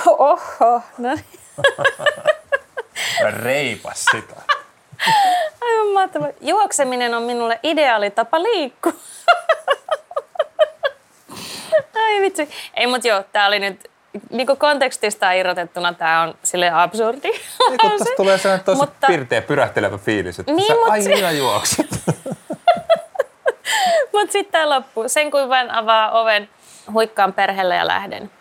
Oho, 0.08 0.81
no 0.98 1.15
niin. 1.15 1.25
Reipas 3.43 4.05
sitä. 4.05 4.36
Aivan 5.62 5.88
mahtavaa. 5.93 6.27
Juokseminen 6.41 7.13
on 7.13 7.24
minulle 7.24 7.60
ideaali 7.63 8.10
tapa 8.12 8.43
liikkua. 8.43 8.93
Ai 11.96 12.22
vitsi. 12.22 12.50
Ei, 12.74 12.88
mutta 12.88 13.08
joo, 13.08 13.24
tää 13.31 13.48
oli 13.48 13.60
nyt 13.60 13.91
niinku 14.29 14.55
kontekstista 14.55 15.31
irrotettuna 15.31 15.93
tää 15.93 16.22
on 16.22 16.36
sille 16.43 16.70
absurdi. 16.74 17.27
Niin 17.29 17.77
kun 17.81 17.89
tästä 17.91 18.13
tulee 18.17 18.38
sellainen 18.38 18.65
tosi 18.65 18.77
Mutta- 18.81 19.08
pirteä, 19.08 19.41
pyrähtelevä 19.41 19.98
fiilis, 19.98 20.39
että 20.39 20.51
Niin, 20.51 20.67
sä 20.67 20.74
mut 20.74 20.89
ai 20.89 21.01
se- 21.01 21.10
minä 21.15 21.31
juokset. 21.31 21.88
Mutta 24.13 24.31
sitten 24.31 24.51
tää 24.51 24.70
loppuu. 24.70 25.10
Sen 25.10 25.31
kuin 25.31 25.50
vain 25.50 25.72
avaa 25.72 26.12
oven, 26.22 26.50
huikkaan 26.93 27.34
perheelle 27.34 27.75
ja 27.75 27.88
lähden. 27.88 28.31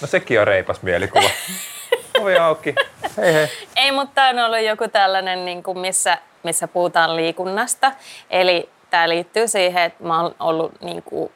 No 0.00 0.06
sekin 0.06 0.40
on 0.40 0.46
reipas 0.46 0.82
mielikuva. 0.82 1.30
Ovi 2.28 2.38
auki. 2.38 2.74
Hei 3.16 3.34
hei. 3.34 3.48
Ei, 3.76 3.92
mutta 3.92 4.24
on 4.24 4.38
ollut 4.38 4.60
joku 4.60 4.88
tällainen, 4.88 5.44
niin 5.44 5.62
kuin 5.62 5.78
missä, 5.78 6.18
missä 6.42 6.68
puhutaan 6.68 7.16
liikunnasta. 7.16 7.92
Eli 8.30 8.68
tämä 8.90 9.08
liittyy 9.08 9.48
siihen, 9.48 9.82
että 9.82 10.04
mä 10.04 10.20
oon 10.20 10.34
ollut 10.40 10.80
niin 10.80 11.02
kuin, 11.02 11.32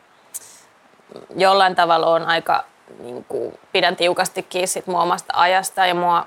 jollain 1.37 1.75
tavalla 1.75 2.07
on 2.07 2.25
aika, 2.25 2.65
niin 2.99 3.25
kuin, 3.29 3.59
pidän 3.73 3.97
tiukasti 3.97 4.43
kiinni 4.43 4.67
sit 4.67 4.87
mun 4.87 5.01
omasta 5.01 5.33
ajasta 5.37 5.87
ja 5.87 5.95
mua 5.95 6.27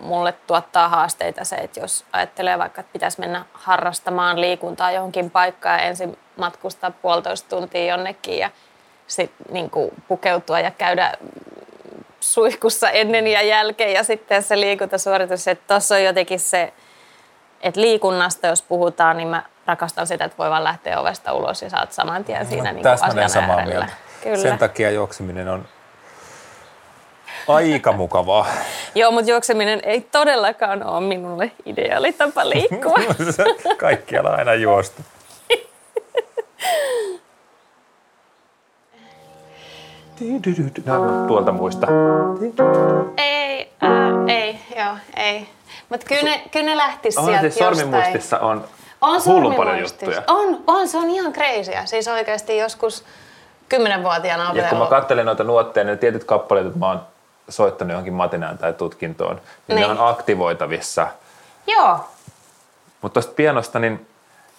mulle 0.00 0.34
tuottaa 0.46 0.88
haasteita 0.88 1.44
se, 1.44 1.56
että 1.56 1.80
jos 1.80 2.04
ajattelee 2.12 2.58
vaikka, 2.58 2.80
että 2.80 2.92
pitäisi 2.92 3.20
mennä 3.20 3.44
harrastamaan 3.52 4.40
liikuntaa 4.40 4.92
johonkin 4.92 5.30
paikkaan 5.30 5.78
ja 5.78 5.84
ensin 5.84 6.18
matkustaa 6.36 6.90
puolitoista 6.90 7.48
tuntia 7.48 7.84
jonnekin 7.84 8.38
ja 8.38 8.50
sitten 9.06 9.46
niin 9.50 9.70
pukeutua 10.08 10.60
ja 10.60 10.70
käydä 10.70 11.12
suihkussa 12.20 12.90
ennen 12.90 13.26
ja 13.26 13.42
jälkeen 13.42 13.92
ja 13.92 14.04
sitten 14.04 14.42
se 14.42 14.60
liikuntasuoritus, 14.60 15.48
että 15.48 15.74
tuossa 15.74 15.94
on 15.94 16.04
jotenkin 16.04 16.40
se, 16.40 16.72
että 17.60 17.80
liikunnasta 17.80 18.46
jos 18.46 18.62
puhutaan, 18.62 19.16
niin 19.16 19.28
mä 19.28 19.42
rakastan 19.66 20.06
sitä, 20.06 20.24
että 20.24 20.38
voi 20.38 20.50
vaan 20.50 20.64
lähteä 20.64 21.00
ovesta 21.00 21.32
ulos 21.32 21.62
ja 21.62 21.70
saat 21.70 21.92
saman 21.92 22.24
tien 22.24 22.46
siinä 22.46 22.72
niin 22.72 22.86
asian 22.86 23.30
samaa 23.30 23.56
äärellä. 23.56 23.84
Mieltä. 23.84 23.92
Kyllä. 24.22 24.36
Sen 24.36 24.58
takia 24.58 24.90
juokseminen 24.90 25.48
on 25.48 25.68
aika 27.48 27.92
mukavaa. 27.92 28.46
Joo, 28.94 29.10
mutta 29.10 29.30
juokseminen 29.30 29.80
ei 29.82 30.00
todellakaan 30.00 30.82
ole 30.82 31.00
minulle 31.00 31.52
ideaalitapa 31.66 32.48
liikkua. 32.48 32.98
Kaikkialla 33.76 34.30
aina 34.30 34.54
juosta. 34.54 35.02
No, 40.84 41.26
tuolta 41.26 41.52
muista. 41.52 41.86
Ei, 43.16 43.72
äh, 43.82 43.90
ei, 44.28 44.58
joo, 44.76 44.94
ei. 45.16 45.48
Mutta 45.88 46.06
kyllä 46.06 46.22
ne, 46.22 46.42
kyllä 46.52 46.66
ne 46.66 46.76
lähtis 46.76 47.18
on 47.18 47.24
sieltä 47.24 47.40
siis 47.40 47.54
sormimuistissa 47.54 48.38
on, 48.38 48.64
on 49.00 49.20
hullun 49.26 49.54
paljon 49.54 49.78
juttuja. 49.78 50.22
On, 50.26 50.58
on, 50.66 50.88
se 50.88 50.98
on 50.98 51.10
ihan 51.10 51.32
kreisiä. 51.32 51.86
Siis 51.86 52.08
oikeasti 52.08 52.58
joskus 52.58 53.04
kymmenenvuotiaana 53.68 54.42
opetellut. 54.42 54.64
Ja 54.64 54.68
kun 54.68 54.78
mä 54.78 54.86
katselen 55.00 55.26
noita 55.26 55.44
nuotteja, 55.44 55.84
niin 55.84 55.98
tietyt 55.98 56.24
kappaleet, 56.24 56.66
että 56.66 56.78
mä 56.78 56.88
oon 56.88 57.00
soittanut 57.48 57.90
johonkin 57.90 58.12
matinään 58.12 58.58
tai 58.58 58.72
tutkintoon, 58.72 59.36
niin, 59.36 59.76
niin. 59.76 59.80
ne 59.80 59.86
on 59.86 60.08
aktivoitavissa. 60.08 61.08
Joo. 61.66 61.98
Mutta 63.02 63.14
tuosta 63.20 63.32
pianosta, 63.36 63.78
niin 63.78 64.06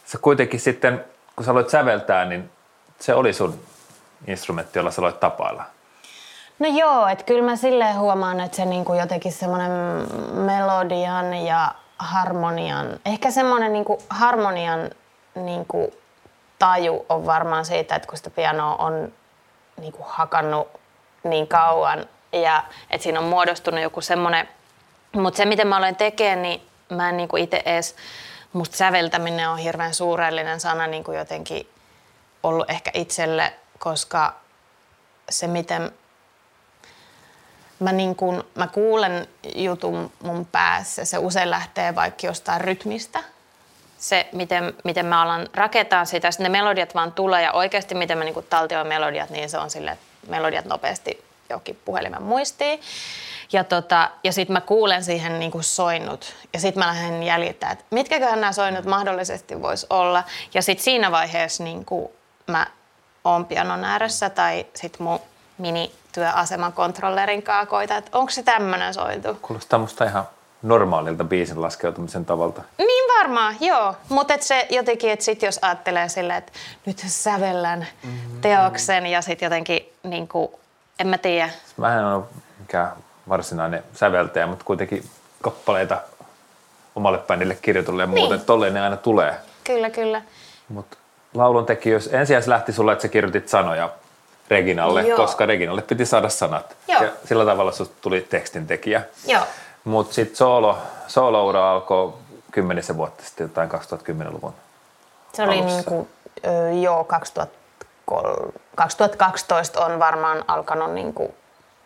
sä 0.05 0.17
kuitenkin 0.17 0.59
sitten, 0.59 1.05
kun 1.35 1.45
sä 1.45 1.51
aloit 1.51 1.69
säveltää, 1.69 2.25
niin 2.25 2.51
se 2.99 3.13
oli 3.13 3.33
sun 3.33 3.59
instrumentti, 4.27 4.79
jolla 4.79 4.91
sä 4.91 5.01
aloit 5.01 5.19
tapailla. 5.19 5.63
No 6.59 6.67
joo, 6.67 7.07
että 7.07 7.23
kyllä 7.23 7.45
mä 7.45 7.55
silleen 7.55 7.99
huomaan, 7.99 8.39
että 8.39 8.57
se 8.57 8.65
niinku 8.65 8.93
jotenkin 8.93 9.31
semmoinen 9.31 9.71
melodian 10.33 11.33
ja 11.33 11.75
harmonian, 11.97 12.99
ehkä 13.05 13.31
semmoinen 13.31 13.73
niinku 13.73 14.03
harmonian 14.09 14.89
niinku 15.35 15.93
taju 16.59 17.05
on 17.09 17.25
varmaan 17.25 17.65
siitä, 17.65 17.95
että 17.95 18.07
kun 18.07 18.17
sitä 18.17 18.29
pianoa 18.29 18.75
on 18.75 19.11
niinku 19.79 20.05
hakannut 20.07 20.67
niin 21.23 21.47
kauan 21.47 22.05
ja 22.31 22.63
että 22.89 23.03
siinä 23.03 23.19
on 23.19 23.25
muodostunut 23.25 23.81
joku 23.81 24.01
semmoinen, 24.01 24.49
mutta 25.13 25.37
se 25.37 25.45
miten 25.45 25.67
mä 25.67 25.77
olen 25.77 25.95
tekemään, 25.95 26.41
niin 26.41 26.61
mä 26.89 27.09
en 27.09 27.17
niinku 27.17 27.37
itse 27.37 27.61
edes, 27.65 27.95
musta 28.53 28.77
säveltäminen 28.77 29.49
on 29.49 29.57
hirveän 29.57 29.93
suurellinen 29.93 30.59
sana 30.59 30.87
niinku 30.87 31.11
jotenkin 31.11 31.69
ollut 32.43 32.69
ehkä 32.69 32.91
itselle, 32.93 33.53
koska 33.83 34.35
se 35.29 35.47
miten 35.47 35.91
mä, 37.79 37.91
niin 37.91 38.15
kun, 38.15 38.43
mä 38.55 38.67
kuulen 38.67 39.27
jutun 39.55 40.11
mun 40.23 40.45
päässä, 40.45 41.05
se 41.05 41.17
usein 41.17 41.49
lähtee 41.49 41.95
vaikka 41.95 42.27
jostain 42.27 42.61
rytmistä. 42.61 43.23
Se, 43.97 44.29
miten, 44.31 44.73
miten 44.83 45.05
mä 45.05 45.21
alan 45.21 45.47
rakentaa 45.53 46.05
sitä, 46.05 46.29
ne 46.39 46.49
melodiat 46.49 46.95
vaan 46.95 47.11
tulee 47.11 47.41
ja 47.41 47.51
oikeasti 47.51 47.95
miten 47.95 48.17
mä 48.17 48.23
niin 48.23 48.45
taltioin 48.49 48.87
melodiat, 48.87 49.29
niin 49.29 49.49
se 49.49 49.57
on 49.57 49.69
sille, 49.69 49.97
melodiat 50.27 50.65
nopeasti 50.65 51.23
jokin 51.49 51.79
puhelimen 51.85 52.23
muistiin. 52.23 52.81
Ja, 53.53 53.63
tota, 53.63 54.09
ja 54.23 54.33
sitten 54.33 54.53
mä 54.53 54.61
kuulen 54.61 55.03
siihen 55.03 55.39
niin 55.39 55.51
kuin 55.51 55.63
soinnut 55.63 56.35
ja 56.53 56.59
sitten 56.59 56.83
mä 56.83 56.87
lähden 56.87 57.23
jäljittämään, 57.23 57.73
että 57.73 57.85
mitkäköhän 57.89 58.41
nämä 58.41 58.53
soinnut 58.53 58.85
mahdollisesti 58.85 59.61
voisi 59.61 59.87
olla. 59.89 60.23
Ja 60.53 60.61
sitten 60.61 60.83
siinä 60.83 61.11
vaiheessa 61.11 61.63
niin 61.63 61.85
kuin 61.85 62.11
mä 62.47 62.67
oon 63.23 63.45
pianon 63.45 63.83
ääressä 63.83 64.29
tai 64.29 64.65
sitten 64.73 65.03
mun 65.03 65.19
mini 65.57 65.91
työaseman 66.11 66.73
kontrollerin 66.73 67.43
kanssa 67.43 67.65
koita, 67.65 67.97
että 67.97 68.17
onko 68.17 68.31
se 68.31 68.43
tämmöinen 68.43 68.93
sointu. 68.93 69.37
Kuulostaa 69.41 69.79
musta 69.79 70.05
ihan 70.05 70.23
normaalilta 70.61 71.23
biisin 71.23 71.61
laskeutumisen 71.61 72.25
tavalta. 72.25 72.61
Niin 72.77 73.13
varmaan, 73.19 73.55
joo. 73.59 73.95
Mutta 74.09 74.33
se 74.39 74.67
jotenkin, 74.69 75.11
että 75.11 75.25
sit 75.25 75.41
jos 75.41 75.59
ajattelee 75.61 76.09
silleen, 76.09 76.37
että 76.37 76.51
nyt 76.85 77.03
sävellän 77.05 77.87
mm-hmm. 78.03 78.41
teoksen 78.41 79.05
ja 79.05 79.21
sitten 79.21 79.45
jotenkin, 79.45 79.93
niin 80.03 80.27
kuin, 80.27 80.51
en 80.99 81.07
mä 81.07 81.17
tiedä. 81.17 81.49
Mä 81.77 81.99
en 81.99 82.05
ole 82.05 82.23
mikään 82.59 82.91
varsinainen 83.29 83.83
säveltäjä, 83.93 84.47
mutta 84.47 84.65
kuitenkin 84.65 85.09
kappaleita 85.41 86.01
omalle 86.95 87.17
bändille 87.17 87.57
kirjoitulle 87.61 88.03
ja 88.03 88.07
niin. 88.07 88.19
muuten. 88.19 88.41
Tolleen 88.41 88.73
ne 88.73 88.81
aina 88.81 88.97
tulee. 88.97 89.35
Kyllä, 89.63 89.89
kyllä. 89.89 90.21
Mutta 90.69 90.97
laulun 91.33 91.65
jos 91.85 92.07
ensin 92.07 92.43
lähti 92.45 92.71
sulle, 92.71 92.91
että 92.91 93.01
sä 93.01 93.07
kirjoitit 93.07 93.49
sanoja 93.49 93.89
Reginalle, 94.49 95.01
Joo. 95.01 95.17
koska 95.17 95.45
Reginalle 95.45 95.81
piti 95.81 96.05
saada 96.05 96.29
sanat. 96.29 96.75
Joo. 96.87 97.03
Ja 97.03 97.09
sillä 97.25 97.45
tavalla 97.45 97.71
susta 97.71 97.95
tuli 98.01 98.27
tekstintekijä. 98.29 99.01
Joo. 99.27 99.43
Mutta 99.83 100.13
sitten 100.13 100.35
solo, 100.35 100.77
solo-ura 101.07 101.71
alkoi 101.71 102.13
kymmenisen 102.51 102.97
vuotta 102.97 103.23
sitten, 103.23 103.45
jotain 103.45 103.69
2010-luvun 103.71 104.53
Se 105.33 105.43
oli 105.43 105.61
niin 105.61 105.85
kuin, 105.85 106.07
joo, 106.81 107.03
2012 107.03 109.85
on 109.85 109.99
varmaan 109.99 110.45
alkanut 110.47 110.93
niin 110.93 111.13
kuin 111.13 111.33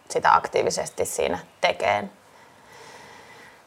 sitä 0.10 0.36
aktiivisesti 0.36 1.06
siinä 1.06 1.40
tekeen 1.62 2.12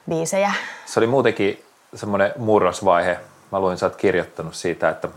biisejä. 0.08 0.52
Se 0.86 1.00
oli 1.00 1.06
muutenkin 1.06 1.64
semmoinen 1.94 2.32
murrosvaihe. 2.36 3.18
Mä 3.52 3.60
luin, 3.60 3.78
sä 3.78 3.86
oot 3.86 3.96
kirjoittanut 3.96 4.54
siitä, 4.54 4.88
että 4.88 5.08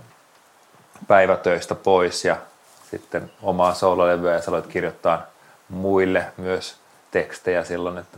päivätöistä 1.08 1.76
pois 1.76 2.26
ja 2.26 2.38
sitten 2.92 3.32
omaa 3.44 3.74
soololevyä 3.74 4.34
ja 4.34 4.42
sä 4.42 4.52
aloit 4.52 4.68
kirjoittaa 4.68 5.22
muille 5.70 6.26
myös 6.38 6.76
tekstejä 7.12 7.64
silloin. 7.64 7.98
Että... 7.98 8.18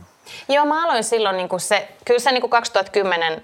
Joo, 0.49 0.65
mä 0.65 0.85
aloin 0.85 1.03
silloin, 1.03 1.37
niin 1.37 1.49
se, 1.57 1.87
kyllä 2.05 2.19
se 2.19 2.31
niin 2.31 2.41
kuin 2.41 2.51
2010 2.51 3.43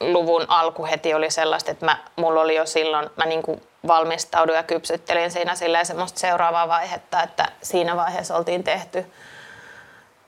luvun 0.00 0.44
alku 0.48 0.86
heti 0.86 1.14
oli 1.14 1.30
sellaista, 1.30 1.70
että 1.70 1.86
mä, 1.86 1.98
mulla 2.16 2.40
oli 2.40 2.54
jo 2.54 2.66
silloin, 2.66 3.10
mä 3.16 3.26
niin 3.26 3.42
kuin 3.42 3.62
valmistauduin 3.86 4.56
ja 4.56 4.62
kypsyttelin 4.62 5.30
siinä 5.30 5.54
semmoista 5.84 6.20
seuraavaa 6.20 6.68
vaihetta, 6.68 7.22
että 7.22 7.48
siinä 7.62 7.96
vaiheessa 7.96 8.36
oltiin 8.36 8.64
tehty 8.64 9.06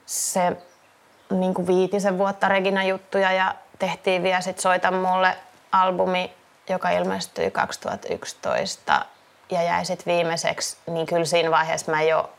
se 0.05 0.57
niin 1.29 1.53
kuin 1.53 1.67
viitisen 1.67 2.17
vuotta 2.17 2.47
Regina-juttuja 2.47 3.31
ja 3.31 3.55
tehtiin 3.79 4.23
vielä 4.23 4.41
sit 4.41 4.59
Soita 4.59 4.91
mulle 4.91 5.37
albumi, 5.71 6.33
joka 6.69 6.89
ilmestyi 6.89 7.51
2011 7.51 9.05
ja 9.49 9.63
jäi 9.63 9.85
sitten 9.85 10.13
viimeiseksi, 10.13 10.77
niin 10.87 11.05
kyllä 11.05 11.25
siinä 11.25 11.51
vaiheessa 11.51 11.91
mä 11.91 12.01
jo 12.01 12.29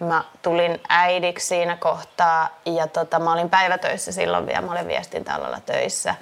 mä 0.00 0.24
tulin 0.42 0.80
äidiksi 0.88 1.46
siinä 1.46 1.76
kohtaa 1.76 2.58
ja 2.66 2.86
tota, 2.86 3.18
mä 3.18 3.32
olin 3.32 3.50
päivätöissä 3.50 4.12
silloin 4.12 4.46
vielä, 4.46 4.60
mä 4.60 4.72
olin 4.72 4.88
viestintäalalla 4.88 5.60
töissä. 5.60 6.14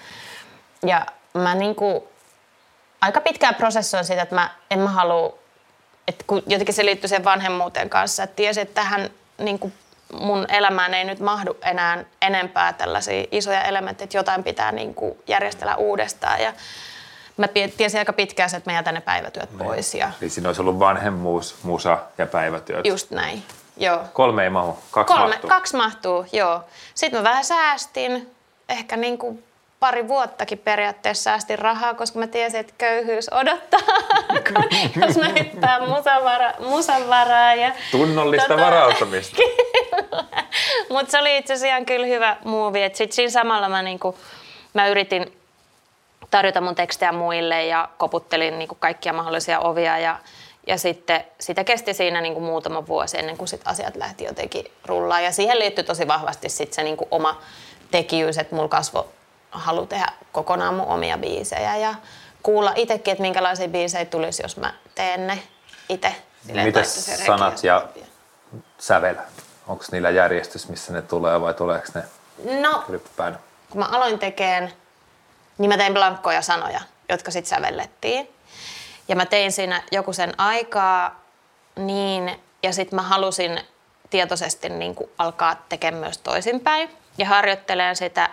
Ja 0.82 1.06
mä 1.34 1.54
niinku 1.54 2.08
aika 3.00 3.20
pitkään 3.20 3.54
prosessoin 3.54 4.04
sitä, 4.04 4.22
että 4.22 4.34
mä 4.34 4.50
en 4.70 4.78
mä 4.78 4.88
halua, 4.88 5.38
että 6.08 6.24
kun 6.26 6.42
jotenkin 6.46 6.74
se 6.74 6.84
liittyy 6.84 7.08
sen 7.08 7.24
vanhemmuuteen 7.24 7.90
kanssa, 7.90 8.22
että 8.22 8.36
tiesin, 8.36 8.62
että 8.62 8.74
tähän 8.74 9.10
niinku 9.38 9.72
mun 10.12 10.46
elämään 10.48 10.94
ei 10.94 11.04
nyt 11.04 11.20
mahdu 11.20 11.56
enää 11.62 12.04
enempää 12.22 12.72
tällaisia 12.72 13.24
isoja 13.30 13.62
elementtejä, 13.62 14.04
että 14.04 14.18
jotain 14.18 14.44
pitää 14.44 14.72
niinku 14.72 15.22
järjestellä 15.26 15.76
uudestaan. 15.76 16.42
Ja 16.42 16.52
mä 17.36 17.48
tiesin 17.76 17.98
aika 17.98 18.12
pitkään, 18.12 18.50
että 18.56 18.70
mä 18.70 18.76
jätän 18.76 18.94
ne 18.94 19.00
päivätyöt 19.00 19.50
niin. 19.50 19.58
pois. 19.58 19.94
Ja... 19.94 20.10
Eli 20.22 20.30
siinä 20.30 20.48
olisi 20.48 20.60
ollut 20.60 20.78
vanhemmuus, 20.78 21.56
musa 21.62 21.98
ja 22.18 22.26
päivätyöt. 22.26 22.86
Just 22.86 23.10
näin, 23.10 23.42
joo. 23.76 24.00
Kolme 24.12 24.42
ei 24.44 24.50
mahu, 24.50 24.78
kaksi 24.90 25.14
Kolme, 25.14 25.28
mahtuu. 25.28 25.48
Kaksi 25.48 25.76
mahtuu, 25.76 26.26
joo. 26.32 26.64
Sitten 26.94 27.20
mä 27.20 27.24
vähän 27.24 27.44
säästin, 27.44 28.30
ehkä 28.68 28.96
niin 28.96 29.18
kuin 29.18 29.44
pari 29.80 30.08
vuottakin 30.08 30.58
periaatteessa 30.58 31.22
säästin 31.22 31.58
rahaa, 31.58 31.94
koska 31.94 32.18
mä 32.18 32.26
tiesin, 32.26 32.60
että 32.60 32.72
köyhyys 32.78 33.32
odottaa, 33.32 33.80
jos 35.06 35.16
mä 35.16 35.28
hyppään 35.28 35.82
musan, 36.58 37.08
varaa. 37.08 37.54
Ja, 37.54 37.72
Tunnollista 37.90 38.48
tota, 38.48 38.64
varautumista. 38.64 39.36
Mutta 40.90 41.10
se 41.10 41.18
oli 41.18 41.36
itse 41.36 41.54
asiassa 41.54 41.84
kyllä 41.84 42.06
hyvä 42.06 42.36
muuvi. 42.44 42.80
Sitten 42.92 43.12
siinä 43.12 43.30
samalla 43.30 43.68
mä, 43.68 43.82
niinku, 43.82 44.18
mä 44.74 44.88
yritin 44.88 45.35
tarjota 46.30 46.60
mun 46.60 46.74
tekstejä 46.74 47.12
muille 47.12 47.66
ja 47.66 47.88
koputtelin 47.98 48.58
niin 48.58 48.68
kuin 48.68 48.78
kaikkia 48.78 49.12
mahdollisia 49.12 49.60
ovia 49.60 49.98
ja, 49.98 50.18
ja 50.66 50.78
sitten 50.78 51.24
sitä 51.40 51.64
kesti 51.64 51.94
siinä 51.94 52.20
niin 52.20 52.34
kuin 52.34 52.44
muutama 52.44 52.86
vuosi 52.86 53.18
ennen 53.18 53.36
kuin 53.36 53.48
sit 53.48 53.60
asiat 53.64 53.96
lähti 53.96 54.24
jotenkin 54.24 54.72
rullaan. 54.84 55.24
Ja 55.24 55.32
siihen 55.32 55.58
liittyy 55.58 55.84
tosi 55.84 56.08
vahvasti 56.08 56.48
sit 56.48 56.72
se 56.72 56.82
niin 56.82 56.96
kuin 56.96 57.08
oma 57.10 57.40
tekijyys, 57.90 58.38
että 58.38 58.54
mulla 58.54 58.68
kasvo 58.68 59.08
halu 59.50 59.86
tehdä 59.86 60.06
kokonaan 60.32 60.74
mun 60.74 60.86
omia 60.86 61.18
biisejä 61.18 61.76
ja 61.76 61.94
kuulla 62.42 62.72
itsekin, 62.76 63.12
että 63.12 63.22
minkälaisia 63.22 63.68
biisejä 63.68 64.04
tulisi, 64.04 64.42
jos 64.42 64.56
mä 64.56 64.74
teen 64.94 65.26
ne 65.26 65.38
itse. 65.88 66.14
Miten 66.64 66.84
sanat 67.26 67.64
ja 67.64 67.86
sävel? 68.78 69.14
Onko 69.66 69.84
niillä 69.92 70.10
järjestys, 70.10 70.68
missä 70.68 70.92
ne 70.92 71.02
tulee 71.02 71.40
vai 71.40 71.54
tuleeko 71.54 71.86
ne 71.94 72.02
No, 72.60 72.84
Ryppään. 72.88 73.38
kun 73.70 73.80
mä 73.80 73.86
aloin 73.86 74.18
tekemään, 74.18 74.72
niin 75.58 75.68
mä 75.68 75.76
tein 75.76 75.94
blankkoja 75.94 76.42
sanoja, 76.42 76.80
jotka 77.08 77.30
sitten 77.30 77.56
sävellettiin. 77.56 78.28
Ja 79.08 79.16
mä 79.16 79.26
tein 79.26 79.52
siinä 79.52 79.82
joku 79.92 80.12
sen 80.12 80.40
aikaa 80.40 81.20
niin, 81.76 82.40
ja 82.62 82.72
sitten 82.72 82.96
mä 82.96 83.02
halusin 83.02 83.60
tietoisesti 84.10 84.68
niin 84.68 84.94
kuin 84.94 85.10
alkaa 85.18 85.54
tekemään 85.68 86.00
myös 86.00 86.18
toisinpäin 86.18 86.90
ja 87.18 87.26
harjoittelen 87.26 87.96
sitä 87.96 88.30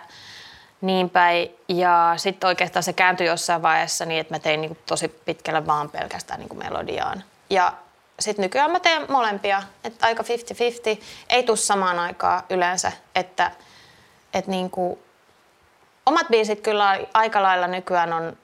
niin 0.80 1.10
päin. 1.10 1.50
Ja 1.68 2.14
sitten 2.16 2.48
oikeastaan 2.48 2.82
se 2.82 2.92
kääntyi 2.92 3.26
jossain 3.26 3.62
vaiheessa 3.62 4.04
niin, 4.04 4.20
että 4.20 4.34
mä 4.34 4.38
tein 4.38 4.60
niin 4.60 4.68
kuin 4.68 4.78
tosi 4.86 5.08
pitkälle 5.08 5.66
vaan 5.66 5.90
pelkästään 5.90 6.40
niin 6.40 6.48
kuin 6.48 6.58
melodiaan. 6.58 7.24
Ja 7.50 7.72
sitten 8.20 8.42
nykyään 8.42 8.70
mä 8.70 8.80
teen 8.80 9.06
molempia, 9.08 9.62
että 9.84 10.06
aika 10.06 10.22
50-50. 10.22 10.26
Ei 11.28 11.42
tule 11.42 11.56
samaan 11.56 11.98
aikaan 11.98 12.42
yleensä, 12.50 12.92
että, 13.14 13.50
että 14.34 14.50
niin 14.50 14.70
kuin, 14.70 14.98
omat 16.06 16.26
biisit 16.30 16.60
kyllä 16.60 17.00
aika 17.14 17.42
lailla 17.42 17.66
nykyään 17.66 18.12
on 18.12 18.36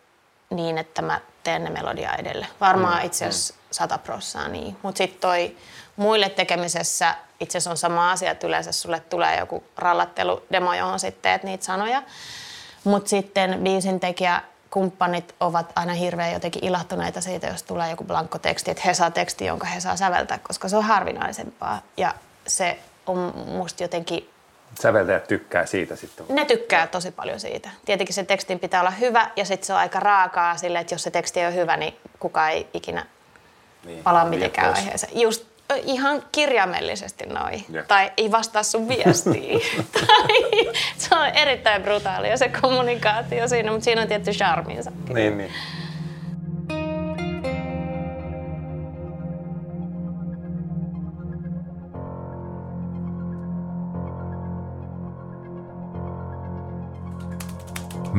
niin, 0.51 0.79
että 0.79 1.03
mä 1.03 1.21
teen 1.43 1.65
ne 1.65 1.71
melodia 1.71 2.15
edelle. 2.15 2.47
Varmaan 2.61 3.05
itse 3.05 3.27
asiassa 3.27 3.55
sata 3.71 3.99
prossaa 3.99 4.49
niin. 4.49 4.77
Mutta 4.83 4.99
sitten 4.99 5.21
toi 5.21 5.57
muille 5.97 6.29
tekemisessä 6.29 7.15
itse 7.41 7.59
asiassa 7.59 7.71
on 7.71 7.77
sama 7.77 8.11
asia, 8.11 8.31
että 8.31 8.47
yleensä 8.47 8.73
sulle 8.73 9.01
tulee 9.01 9.39
joku 9.39 9.65
rallatteludemo, 9.77 10.75
johon 10.75 11.01
sitten 11.01 11.23
teet 11.23 11.43
niitä 11.43 11.65
sanoja. 11.65 12.03
Mutta 12.85 13.09
sitten 13.09 13.61
biisin 13.63 14.01
tekijä 14.01 14.43
kumppanit 14.71 15.35
ovat 15.41 15.73
aina 15.77 15.93
hirveän 15.93 16.33
jotenkin 16.33 16.65
ilahtuneita 16.65 17.21
siitä, 17.21 17.47
jos 17.47 17.63
tulee 17.63 17.91
joku 17.91 18.05
blankko 18.05 18.39
teksti, 18.39 18.71
että 18.71 18.83
he 18.87 18.95
saa 18.95 19.11
teksti, 19.11 19.45
jonka 19.45 19.67
he 19.67 19.81
saa 19.81 19.97
säveltää, 19.97 20.39
koska 20.39 20.69
se 20.69 20.77
on 20.77 20.85
harvinaisempaa. 20.85 21.83
Ja 21.97 22.15
se 22.47 22.79
on 23.07 23.33
musta 23.47 23.83
jotenkin 23.83 24.30
Säveltäjät 24.81 25.29
tykkää 25.29 25.67
siitä 25.67 25.97
sitten. 25.97 26.27
ne 26.29 26.45
tykkää 26.45 26.87
tosi 26.87 27.11
paljon 27.11 27.41
siitä. 27.41 27.71
Tietenkin 27.85 28.15
se 28.15 28.25
tekstin 28.25 28.59
pitää 28.59 28.81
olla 28.81 28.91
hyvä 28.91 29.31
ja 29.37 29.45
sitten 29.45 29.67
se 29.67 29.73
on 29.73 29.79
aika 29.79 30.01
raakaa 30.01 30.57
sille, 30.57 30.79
että 30.79 30.95
jos 30.95 31.03
se 31.03 31.11
teksti 31.11 31.41
ei 31.41 31.47
ole 31.47 31.55
hyvä, 31.55 31.77
niin 31.77 31.97
kukaan 32.21 32.51
ei 32.51 32.67
ikinä 32.75 33.07
Niin, 33.85 34.03
palaa 34.03 34.25
vie 34.25 34.31
mitenkään 34.31 34.67
pois. 34.67 34.79
aiheeseen. 34.79 35.21
Just 35.21 35.45
ihan 35.83 36.23
kirjaimellisesti 36.33 37.27
noin. 37.27 37.65
Tai 37.89 38.13
ei 38.17 38.31
vastaa 38.31 38.63
sun 38.63 38.89
viestiin. 38.89 39.61
tai 40.01 40.73
se 40.97 41.15
on 41.15 41.27
erittäin 41.27 41.83
brutaalia 41.83 42.37
se 42.37 42.49
kommunikaatio 42.61 43.49
siinä, 43.49 43.71
mutta 43.73 43.85
siinä 43.85 44.03
on 44.03 44.09
tietty 44.09 44.31
charminsa. 44.31 44.93
Niin, 45.09 45.39
niin. 45.39 45.53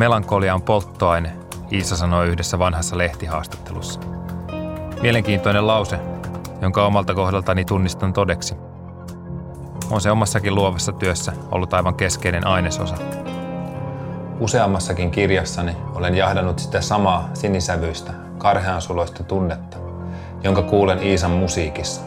Melankolia 0.01 0.55
on 0.55 0.61
polttoaine, 0.61 1.31
Iisa 1.71 1.97
sanoi 1.97 2.27
yhdessä 2.27 2.59
vanhassa 2.59 2.97
lehtihaastattelussa. 2.97 3.99
Mielenkiintoinen 5.01 5.67
lause, 5.67 5.99
jonka 6.61 6.85
omalta 6.85 7.13
kohdaltani 7.13 7.65
tunnistan 7.65 8.13
todeksi. 8.13 8.55
On 9.91 10.01
se 10.01 10.11
omassakin 10.11 10.55
luovassa 10.55 10.91
työssä 10.91 11.33
ollut 11.51 11.73
aivan 11.73 11.95
keskeinen 11.95 12.47
ainesosa. 12.47 12.95
Useammassakin 14.39 15.11
kirjassani 15.11 15.77
olen 15.95 16.15
jahdannut 16.15 16.59
sitä 16.59 16.81
samaa 16.81 17.29
sinisävyistä, 17.33 18.13
karheansuloista 18.37 19.23
tunnetta, 19.23 19.77
jonka 20.43 20.61
kuulen 20.61 21.03
Iisan 21.03 21.31
musiikissa. 21.31 22.01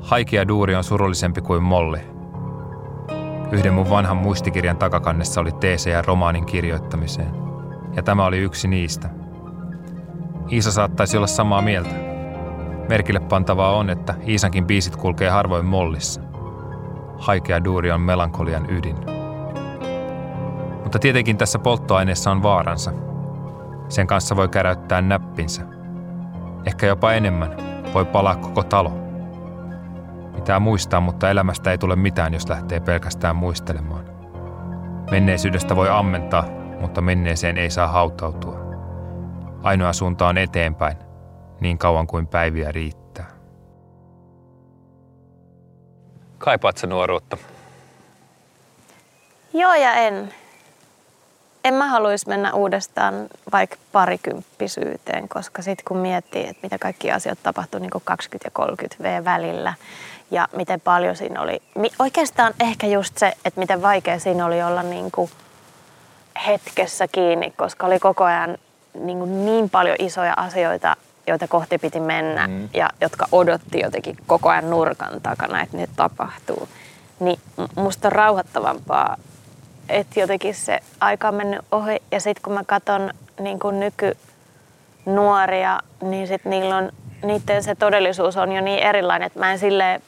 Haikea 0.00 0.48
duuri 0.48 0.74
on 0.74 0.84
surullisempi 0.84 1.40
kuin 1.40 1.62
molli. 1.62 2.19
Yhden 3.52 3.74
mun 3.74 3.90
vanhan 3.90 4.16
muistikirjan 4.16 4.76
takakannessa 4.76 5.40
oli 5.40 5.52
teesejä 5.52 6.02
romaanin 6.02 6.46
kirjoittamiseen, 6.46 7.34
ja 7.96 8.02
tämä 8.02 8.26
oli 8.26 8.38
yksi 8.38 8.68
niistä. 8.68 9.10
Iisa 10.52 10.72
saattaisi 10.72 11.16
olla 11.16 11.26
samaa 11.26 11.62
mieltä. 11.62 11.90
Merkille 12.88 13.20
pantavaa 13.20 13.76
on, 13.76 13.90
että 13.90 14.14
Iisankin 14.28 14.66
biisit 14.66 14.96
kulkee 14.96 15.30
harvoin 15.30 15.64
mollissa. 15.64 16.20
Haikea 17.18 17.64
duuri 17.64 17.90
on 17.90 18.00
melankolian 18.00 18.70
ydin. 18.70 18.96
Mutta 20.82 20.98
tietenkin 20.98 21.36
tässä 21.36 21.58
polttoaineessa 21.58 22.30
on 22.30 22.42
vaaransa. 22.42 22.92
Sen 23.88 24.06
kanssa 24.06 24.36
voi 24.36 24.48
käräyttää 24.48 25.02
näppinsä. 25.02 25.62
Ehkä 26.66 26.86
jopa 26.86 27.12
enemmän. 27.12 27.56
Voi 27.94 28.04
palaa 28.04 28.36
koko 28.36 28.62
talo. 28.62 29.09
Pitää 30.40 30.60
muistaa, 30.60 31.00
mutta 31.00 31.30
elämästä 31.30 31.70
ei 31.70 31.78
tule 31.78 31.96
mitään, 31.96 32.34
jos 32.34 32.48
lähtee 32.48 32.80
pelkästään 32.80 33.36
muistelemaan. 33.36 34.04
Menneisyydestä 35.10 35.76
voi 35.76 35.88
ammentaa, 35.88 36.44
mutta 36.80 37.00
menneeseen 37.00 37.58
ei 37.58 37.70
saa 37.70 37.88
hautautua. 37.88 38.56
Ainoa 39.62 39.92
suunta 39.92 40.28
on 40.28 40.38
eteenpäin, 40.38 40.96
niin 41.60 41.78
kauan 41.78 42.06
kuin 42.06 42.26
päiviä 42.26 42.72
riittää. 42.72 43.26
Kaipaat 46.38 46.76
sä 46.76 46.86
nuoruutta? 46.86 47.36
Joo 49.52 49.74
ja 49.74 49.94
en. 49.94 50.34
En 51.64 51.74
mä 51.74 51.86
haluaisi 51.86 52.28
mennä 52.28 52.52
uudestaan 52.52 53.14
vaikka 53.52 53.76
parikymppisyyteen, 53.92 55.28
koska 55.28 55.62
sitten 55.62 55.84
kun 55.84 55.96
miettii, 55.96 56.42
että 56.42 56.60
mitä 56.62 56.78
kaikki 56.78 57.10
asiat 57.10 57.38
tapahtui 57.42 57.80
niin 57.80 57.90
20 58.04 58.46
ja 58.46 58.50
30 58.50 59.02
V 59.02 59.24
välillä 59.24 59.74
ja 60.30 60.48
miten 60.56 60.80
paljon 60.80 61.16
siinä 61.16 61.40
oli. 61.40 61.62
Oikeastaan 61.98 62.54
ehkä 62.60 62.86
just 62.86 63.18
se, 63.18 63.32
että 63.44 63.60
miten 63.60 63.82
vaikea 63.82 64.18
siinä 64.18 64.46
oli 64.46 64.62
olla 64.62 64.82
niin 64.82 65.10
kuin 65.10 65.30
hetkessä 66.46 67.08
kiinni, 67.08 67.50
koska 67.50 67.86
oli 67.86 67.98
koko 67.98 68.24
ajan 68.24 68.58
niin, 68.94 69.18
kuin 69.18 69.44
niin 69.44 69.70
paljon 69.70 69.96
isoja 69.98 70.34
asioita, 70.36 70.96
joita 71.26 71.48
kohti 71.48 71.78
piti 71.78 72.00
mennä 72.00 72.46
mm. 72.46 72.68
ja 72.74 72.90
jotka 73.00 73.26
odotti 73.32 73.80
jotenkin 73.80 74.16
koko 74.26 74.48
ajan 74.48 74.70
nurkan 74.70 75.20
takana, 75.20 75.62
että 75.62 75.76
ne 75.76 75.88
tapahtuu. 75.96 76.68
Niin 77.20 77.40
musta 77.76 78.08
on 78.08 78.12
rauhoittavampaa, 78.12 79.16
että 79.90 80.20
jotenkin 80.20 80.54
se 80.54 80.80
aika 81.00 81.28
on 81.28 81.34
mennyt 81.34 81.60
ohi 81.72 82.02
ja 82.10 82.20
sitten 82.20 82.42
kun 82.42 82.52
mä 82.52 82.64
katson 82.66 83.10
niin 83.40 83.58
kuin 83.58 83.80
nykynuoria, 83.80 85.80
niin 86.02 86.26
sit 86.26 86.44
niillä 86.44 86.76
on, 86.76 86.92
niiden 87.22 87.62
se 87.62 87.74
todellisuus 87.74 88.36
on 88.36 88.52
jo 88.52 88.60
niin 88.60 88.78
erilainen, 88.78 89.26
että 89.26 89.38
mä 89.38 89.52
en 89.52 89.58
silleen 89.58 90.02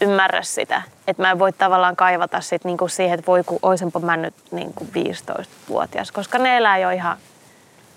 ymmärrä 0.00 0.42
sitä. 0.42 0.82
Että 1.06 1.22
mä 1.22 1.30
en 1.30 1.38
voi 1.38 1.52
tavallaan 1.52 1.96
kaivata 1.96 2.40
sit 2.40 2.64
niinku 2.64 2.88
siihen, 2.88 3.18
että 3.18 3.26
voi 3.26 3.44
kun 3.44 3.58
oisenpa 3.62 4.00
mä 4.00 4.16
nyt 4.16 4.34
niinku 4.50 4.84
15-vuotias, 4.84 6.12
koska 6.12 6.38
ne 6.38 6.56
elää 6.56 6.78
jo 6.78 6.90
ihan 6.90 7.16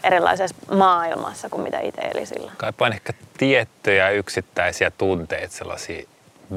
erilaisessa 0.03 0.75
maailmassa 0.75 1.49
kuin 1.49 1.63
mitä 1.63 1.79
itse 1.79 2.01
eli 2.01 2.25
silloin. 2.25 2.51
Kaipaan 2.57 2.93
ehkä 2.93 3.13
tiettyjä 3.37 4.09
yksittäisiä 4.09 4.91
tunteita, 4.91 5.55
sellaisia 5.55 6.03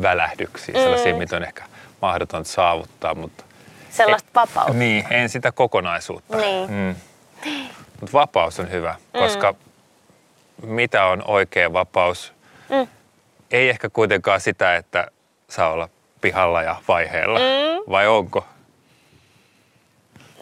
välähdyksiä, 0.03 0.75
sellaisia, 0.75 1.14
mitä 1.14 1.37
on 1.37 1.45
ehkä 1.45 1.64
mahdoton 2.03 2.45
saavuttaa, 2.45 3.14
mutta 3.14 3.45
Sellaista 3.92 4.31
vapautta. 4.35 4.72
niin, 4.72 5.05
en 5.11 5.28
sitä 5.28 5.52
kokonaisuutta. 5.52 6.37
Niin. 6.37 6.70
Mm. 6.70 6.94
Mutta 8.00 8.12
vapaus 8.12 8.61
on 8.61 8.70
hyvä, 8.70 8.94
koska 9.12 9.55
mitä 10.62 11.05
on 11.07 11.22
oikea 11.26 11.72
vapaus? 11.72 12.33
Mm. 12.68 12.87
Ei 13.50 13.68
ehkä 13.68 13.88
kuitenkaan 13.90 14.40
sitä, 14.40 14.76
että 14.76 15.07
saa 15.48 15.70
olla 15.70 15.88
pihalla 16.20 16.62
ja 16.62 16.76
vaiheella, 16.88 17.38
Mm. 17.38 17.90
vai 17.92 18.07
onko? 18.09 18.46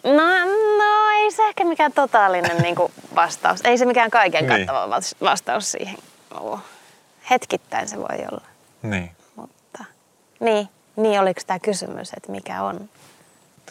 No, 0.03 0.11
no 0.77 1.09
ei 1.15 1.31
se 1.31 1.47
ehkä 1.47 1.63
mikään 1.65 1.93
totaalinen 1.93 2.57
niinku 2.61 2.91
vastaus. 3.15 3.61
Ei 3.63 3.77
se 3.77 3.85
mikään 3.85 4.11
kaiken 4.11 4.47
Niin. 4.47 4.57
kattava 4.67 4.89
vas- 4.89 5.15
vastaus 5.21 5.71
siihen 5.71 5.97
ole. 6.39 6.59
Hetkittäin 7.29 7.87
se 7.87 7.97
voi 7.97 8.25
olla, 8.31 8.45
Niin. 8.83 9.11
mutta... 9.35 9.83
Niin, 10.39 10.69
niin 10.95 11.19
oliko 11.21 11.41
tämä 11.47 11.59
kysymys, 11.59 12.13
että 12.13 12.31
mikä 12.31 12.63
on? 12.63 12.89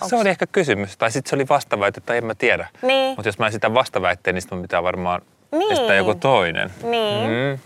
Se 0.09 0.17
oli 0.17 0.29
ehkä 0.29 0.47
kysymys, 0.47 0.97
tai 0.97 1.11
sitten 1.11 1.31
se 1.31 1.37
oli 1.37 1.49
vastaväite, 1.49 2.01
tai 2.01 2.17
en 2.17 2.25
mä 2.25 2.35
tiedä. 2.35 2.69
Niin. 2.83 3.17
Mutta 3.17 3.29
jos 3.29 3.39
mä 3.39 3.47
esitän 3.47 3.75
vastaväitteen, 3.75 4.35
niin 4.35 4.43
sitten 4.43 4.63
pitää 4.63 4.83
varmaan 4.83 5.23
Niin. 5.53 5.73
esittää 5.73 5.97
joku 5.97 6.15
toinen. 6.15 6.71
Niin. 6.83 7.31
Mm. 7.31 7.59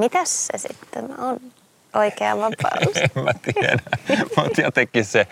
Mitäs 0.00 0.46
se 0.46 0.58
sitten 0.58 1.20
on? 1.20 1.40
Oikea 1.94 2.36
vapaus. 2.36 2.96
En 3.16 3.24
mä 3.24 3.32
tiedä. 3.42 3.78
Mutta 4.36 4.60
jotenkin 4.60 5.04
se, 5.04 5.26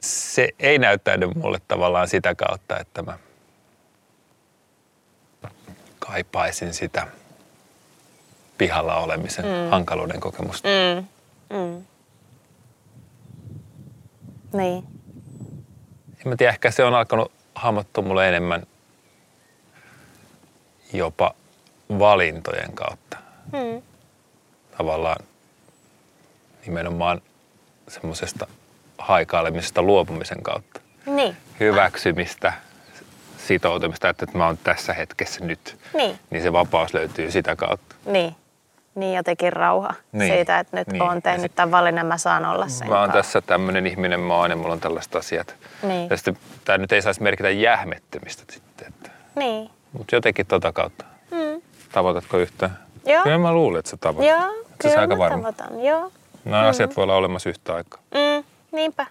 se 0.00 0.48
ei 0.58 0.78
näyttäydy 0.78 1.26
mulle 1.26 1.60
tavallaan 1.68 2.08
sitä 2.08 2.34
kautta, 2.34 2.78
että 2.78 3.02
mä 3.02 3.18
kaipaisin 5.98 6.74
sitä 6.74 7.06
pihalla 8.58 8.96
olemisen 8.96 9.44
mm. 9.44 9.70
hankaluuden 9.70 10.20
kokemusta. 10.20 10.68
Mm. 10.68 11.06
Mm. 11.58 11.84
Niin. 14.52 14.84
En 16.08 16.28
mä 16.28 16.36
tiedä, 16.36 16.52
ehkä 16.52 16.70
se 16.70 16.84
on 16.84 16.94
alkanut 16.94 17.32
hahmottua 17.54 18.04
mulle 18.04 18.28
enemmän 18.28 18.66
jopa 20.92 21.34
valintojen 21.98 22.72
kautta. 22.72 23.16
Mm. 23.52 23.82
Tavallaan 24.78 25.24
nimenomaan 26.66 27.22
semmoisesta 27.88 28.46
haikailemisesta 28.98 29.82
luopumisen 29.82 30.42
kautta. 30.42 30.80
Niin. 31.06 31.36
Hyväksymistä, 31.60 32.52
sitoutumista, 33.46 34.08
että 34.08 34.26
mä 34.34 34.46
oon 34.46 34.58
tässä 34.58 34.92
hetkessä 34.92 35.44
nyt. 35.44 35.78
Niin. 35.94 36.18
Niin 36.30 36.42
se 36.42 36.52
vapaus 36.52 36.94
löytyy 36.94 37.30
sitä 37.30 37.56
kautta. 37.56 37.94
Niin. 38.06 38.36
Niin 38.98 39.16
jotenkin 39.16 39.52
rauha 39.52 39.94
Niin. 40.12 40.32
siitä, 40.34 40.58
että 40.58 40.76
nyt 40.76 40.88
Niin. 40.88 41.02
Ja 41.02 41.20
tehnyt 41.20 41.42
sit- 41.42 41.54
tämän 41.54 41.70
valinnan, 41.70 42.06
mä 42.06 42.18
saan 42.18 42.44
olla 42.44 42.68
sen 42.68 42.88
Mä 42.88 43.00
oon 43.00 43.12
tässä 43.12 43.40
tämmöinen 43.40 43.86
ihminen 43.86 44.20
mä 44.20 44.34
oon 44.34 44.50
ja 44.50 44.56
mulla 44.56 44.72
on 44.72 44.80
tällaiset 44.80 45.16
asiat. 45.16 45.54
Niin. 45.82 46.10
Ja 46.10 46.16
sitten 46.16 46.38
tämä 46.64 46.78
nyt 46.78 46.92
ei 46.92 47.02
saisi 47.02 47.22
merkitä 47.22 47.50
jähmettymistä 47.50 48.52
sitten. 48.52 48.88
Että. 48.88 49.10
Niin. 49.34 49.70
Mutta 49.92 50.14
jotenkin 50.16 50.46
tota 50.46 50.72
kautta. 50.72 51.04
Mm. 51.30 51.62
Tavoitatko 51.92 52.38
yhtään? 52.38 52.78
Joo. 53.06 53.22
Kyllä 53.22 53.38
mä 53.38 53.52
luulen, 53.52 53.78
että 53.78 53.90
sä 53.90 53.96
tavoitat. 53.96 54.40
Joo, 54.40 54.50
sä 54.50 54.88
kyllä 54.88 55.00
aika 55.00 55.14
mä 55.14 55.18
varma? 55.18 55.36
tavoitan. 55.52 55.84
Joo. 55.84 56.12
Nämä 56.44 56.62
asiat 56.68 56.96
voi 56.96 57.02
olla 57.02 57.14
olemassa 57.16 57.48
yhtä 57.48 57.74
aikaa. 57.74 58.00
Mm. 58.14 58.44
Niinpä. 58.72 59.06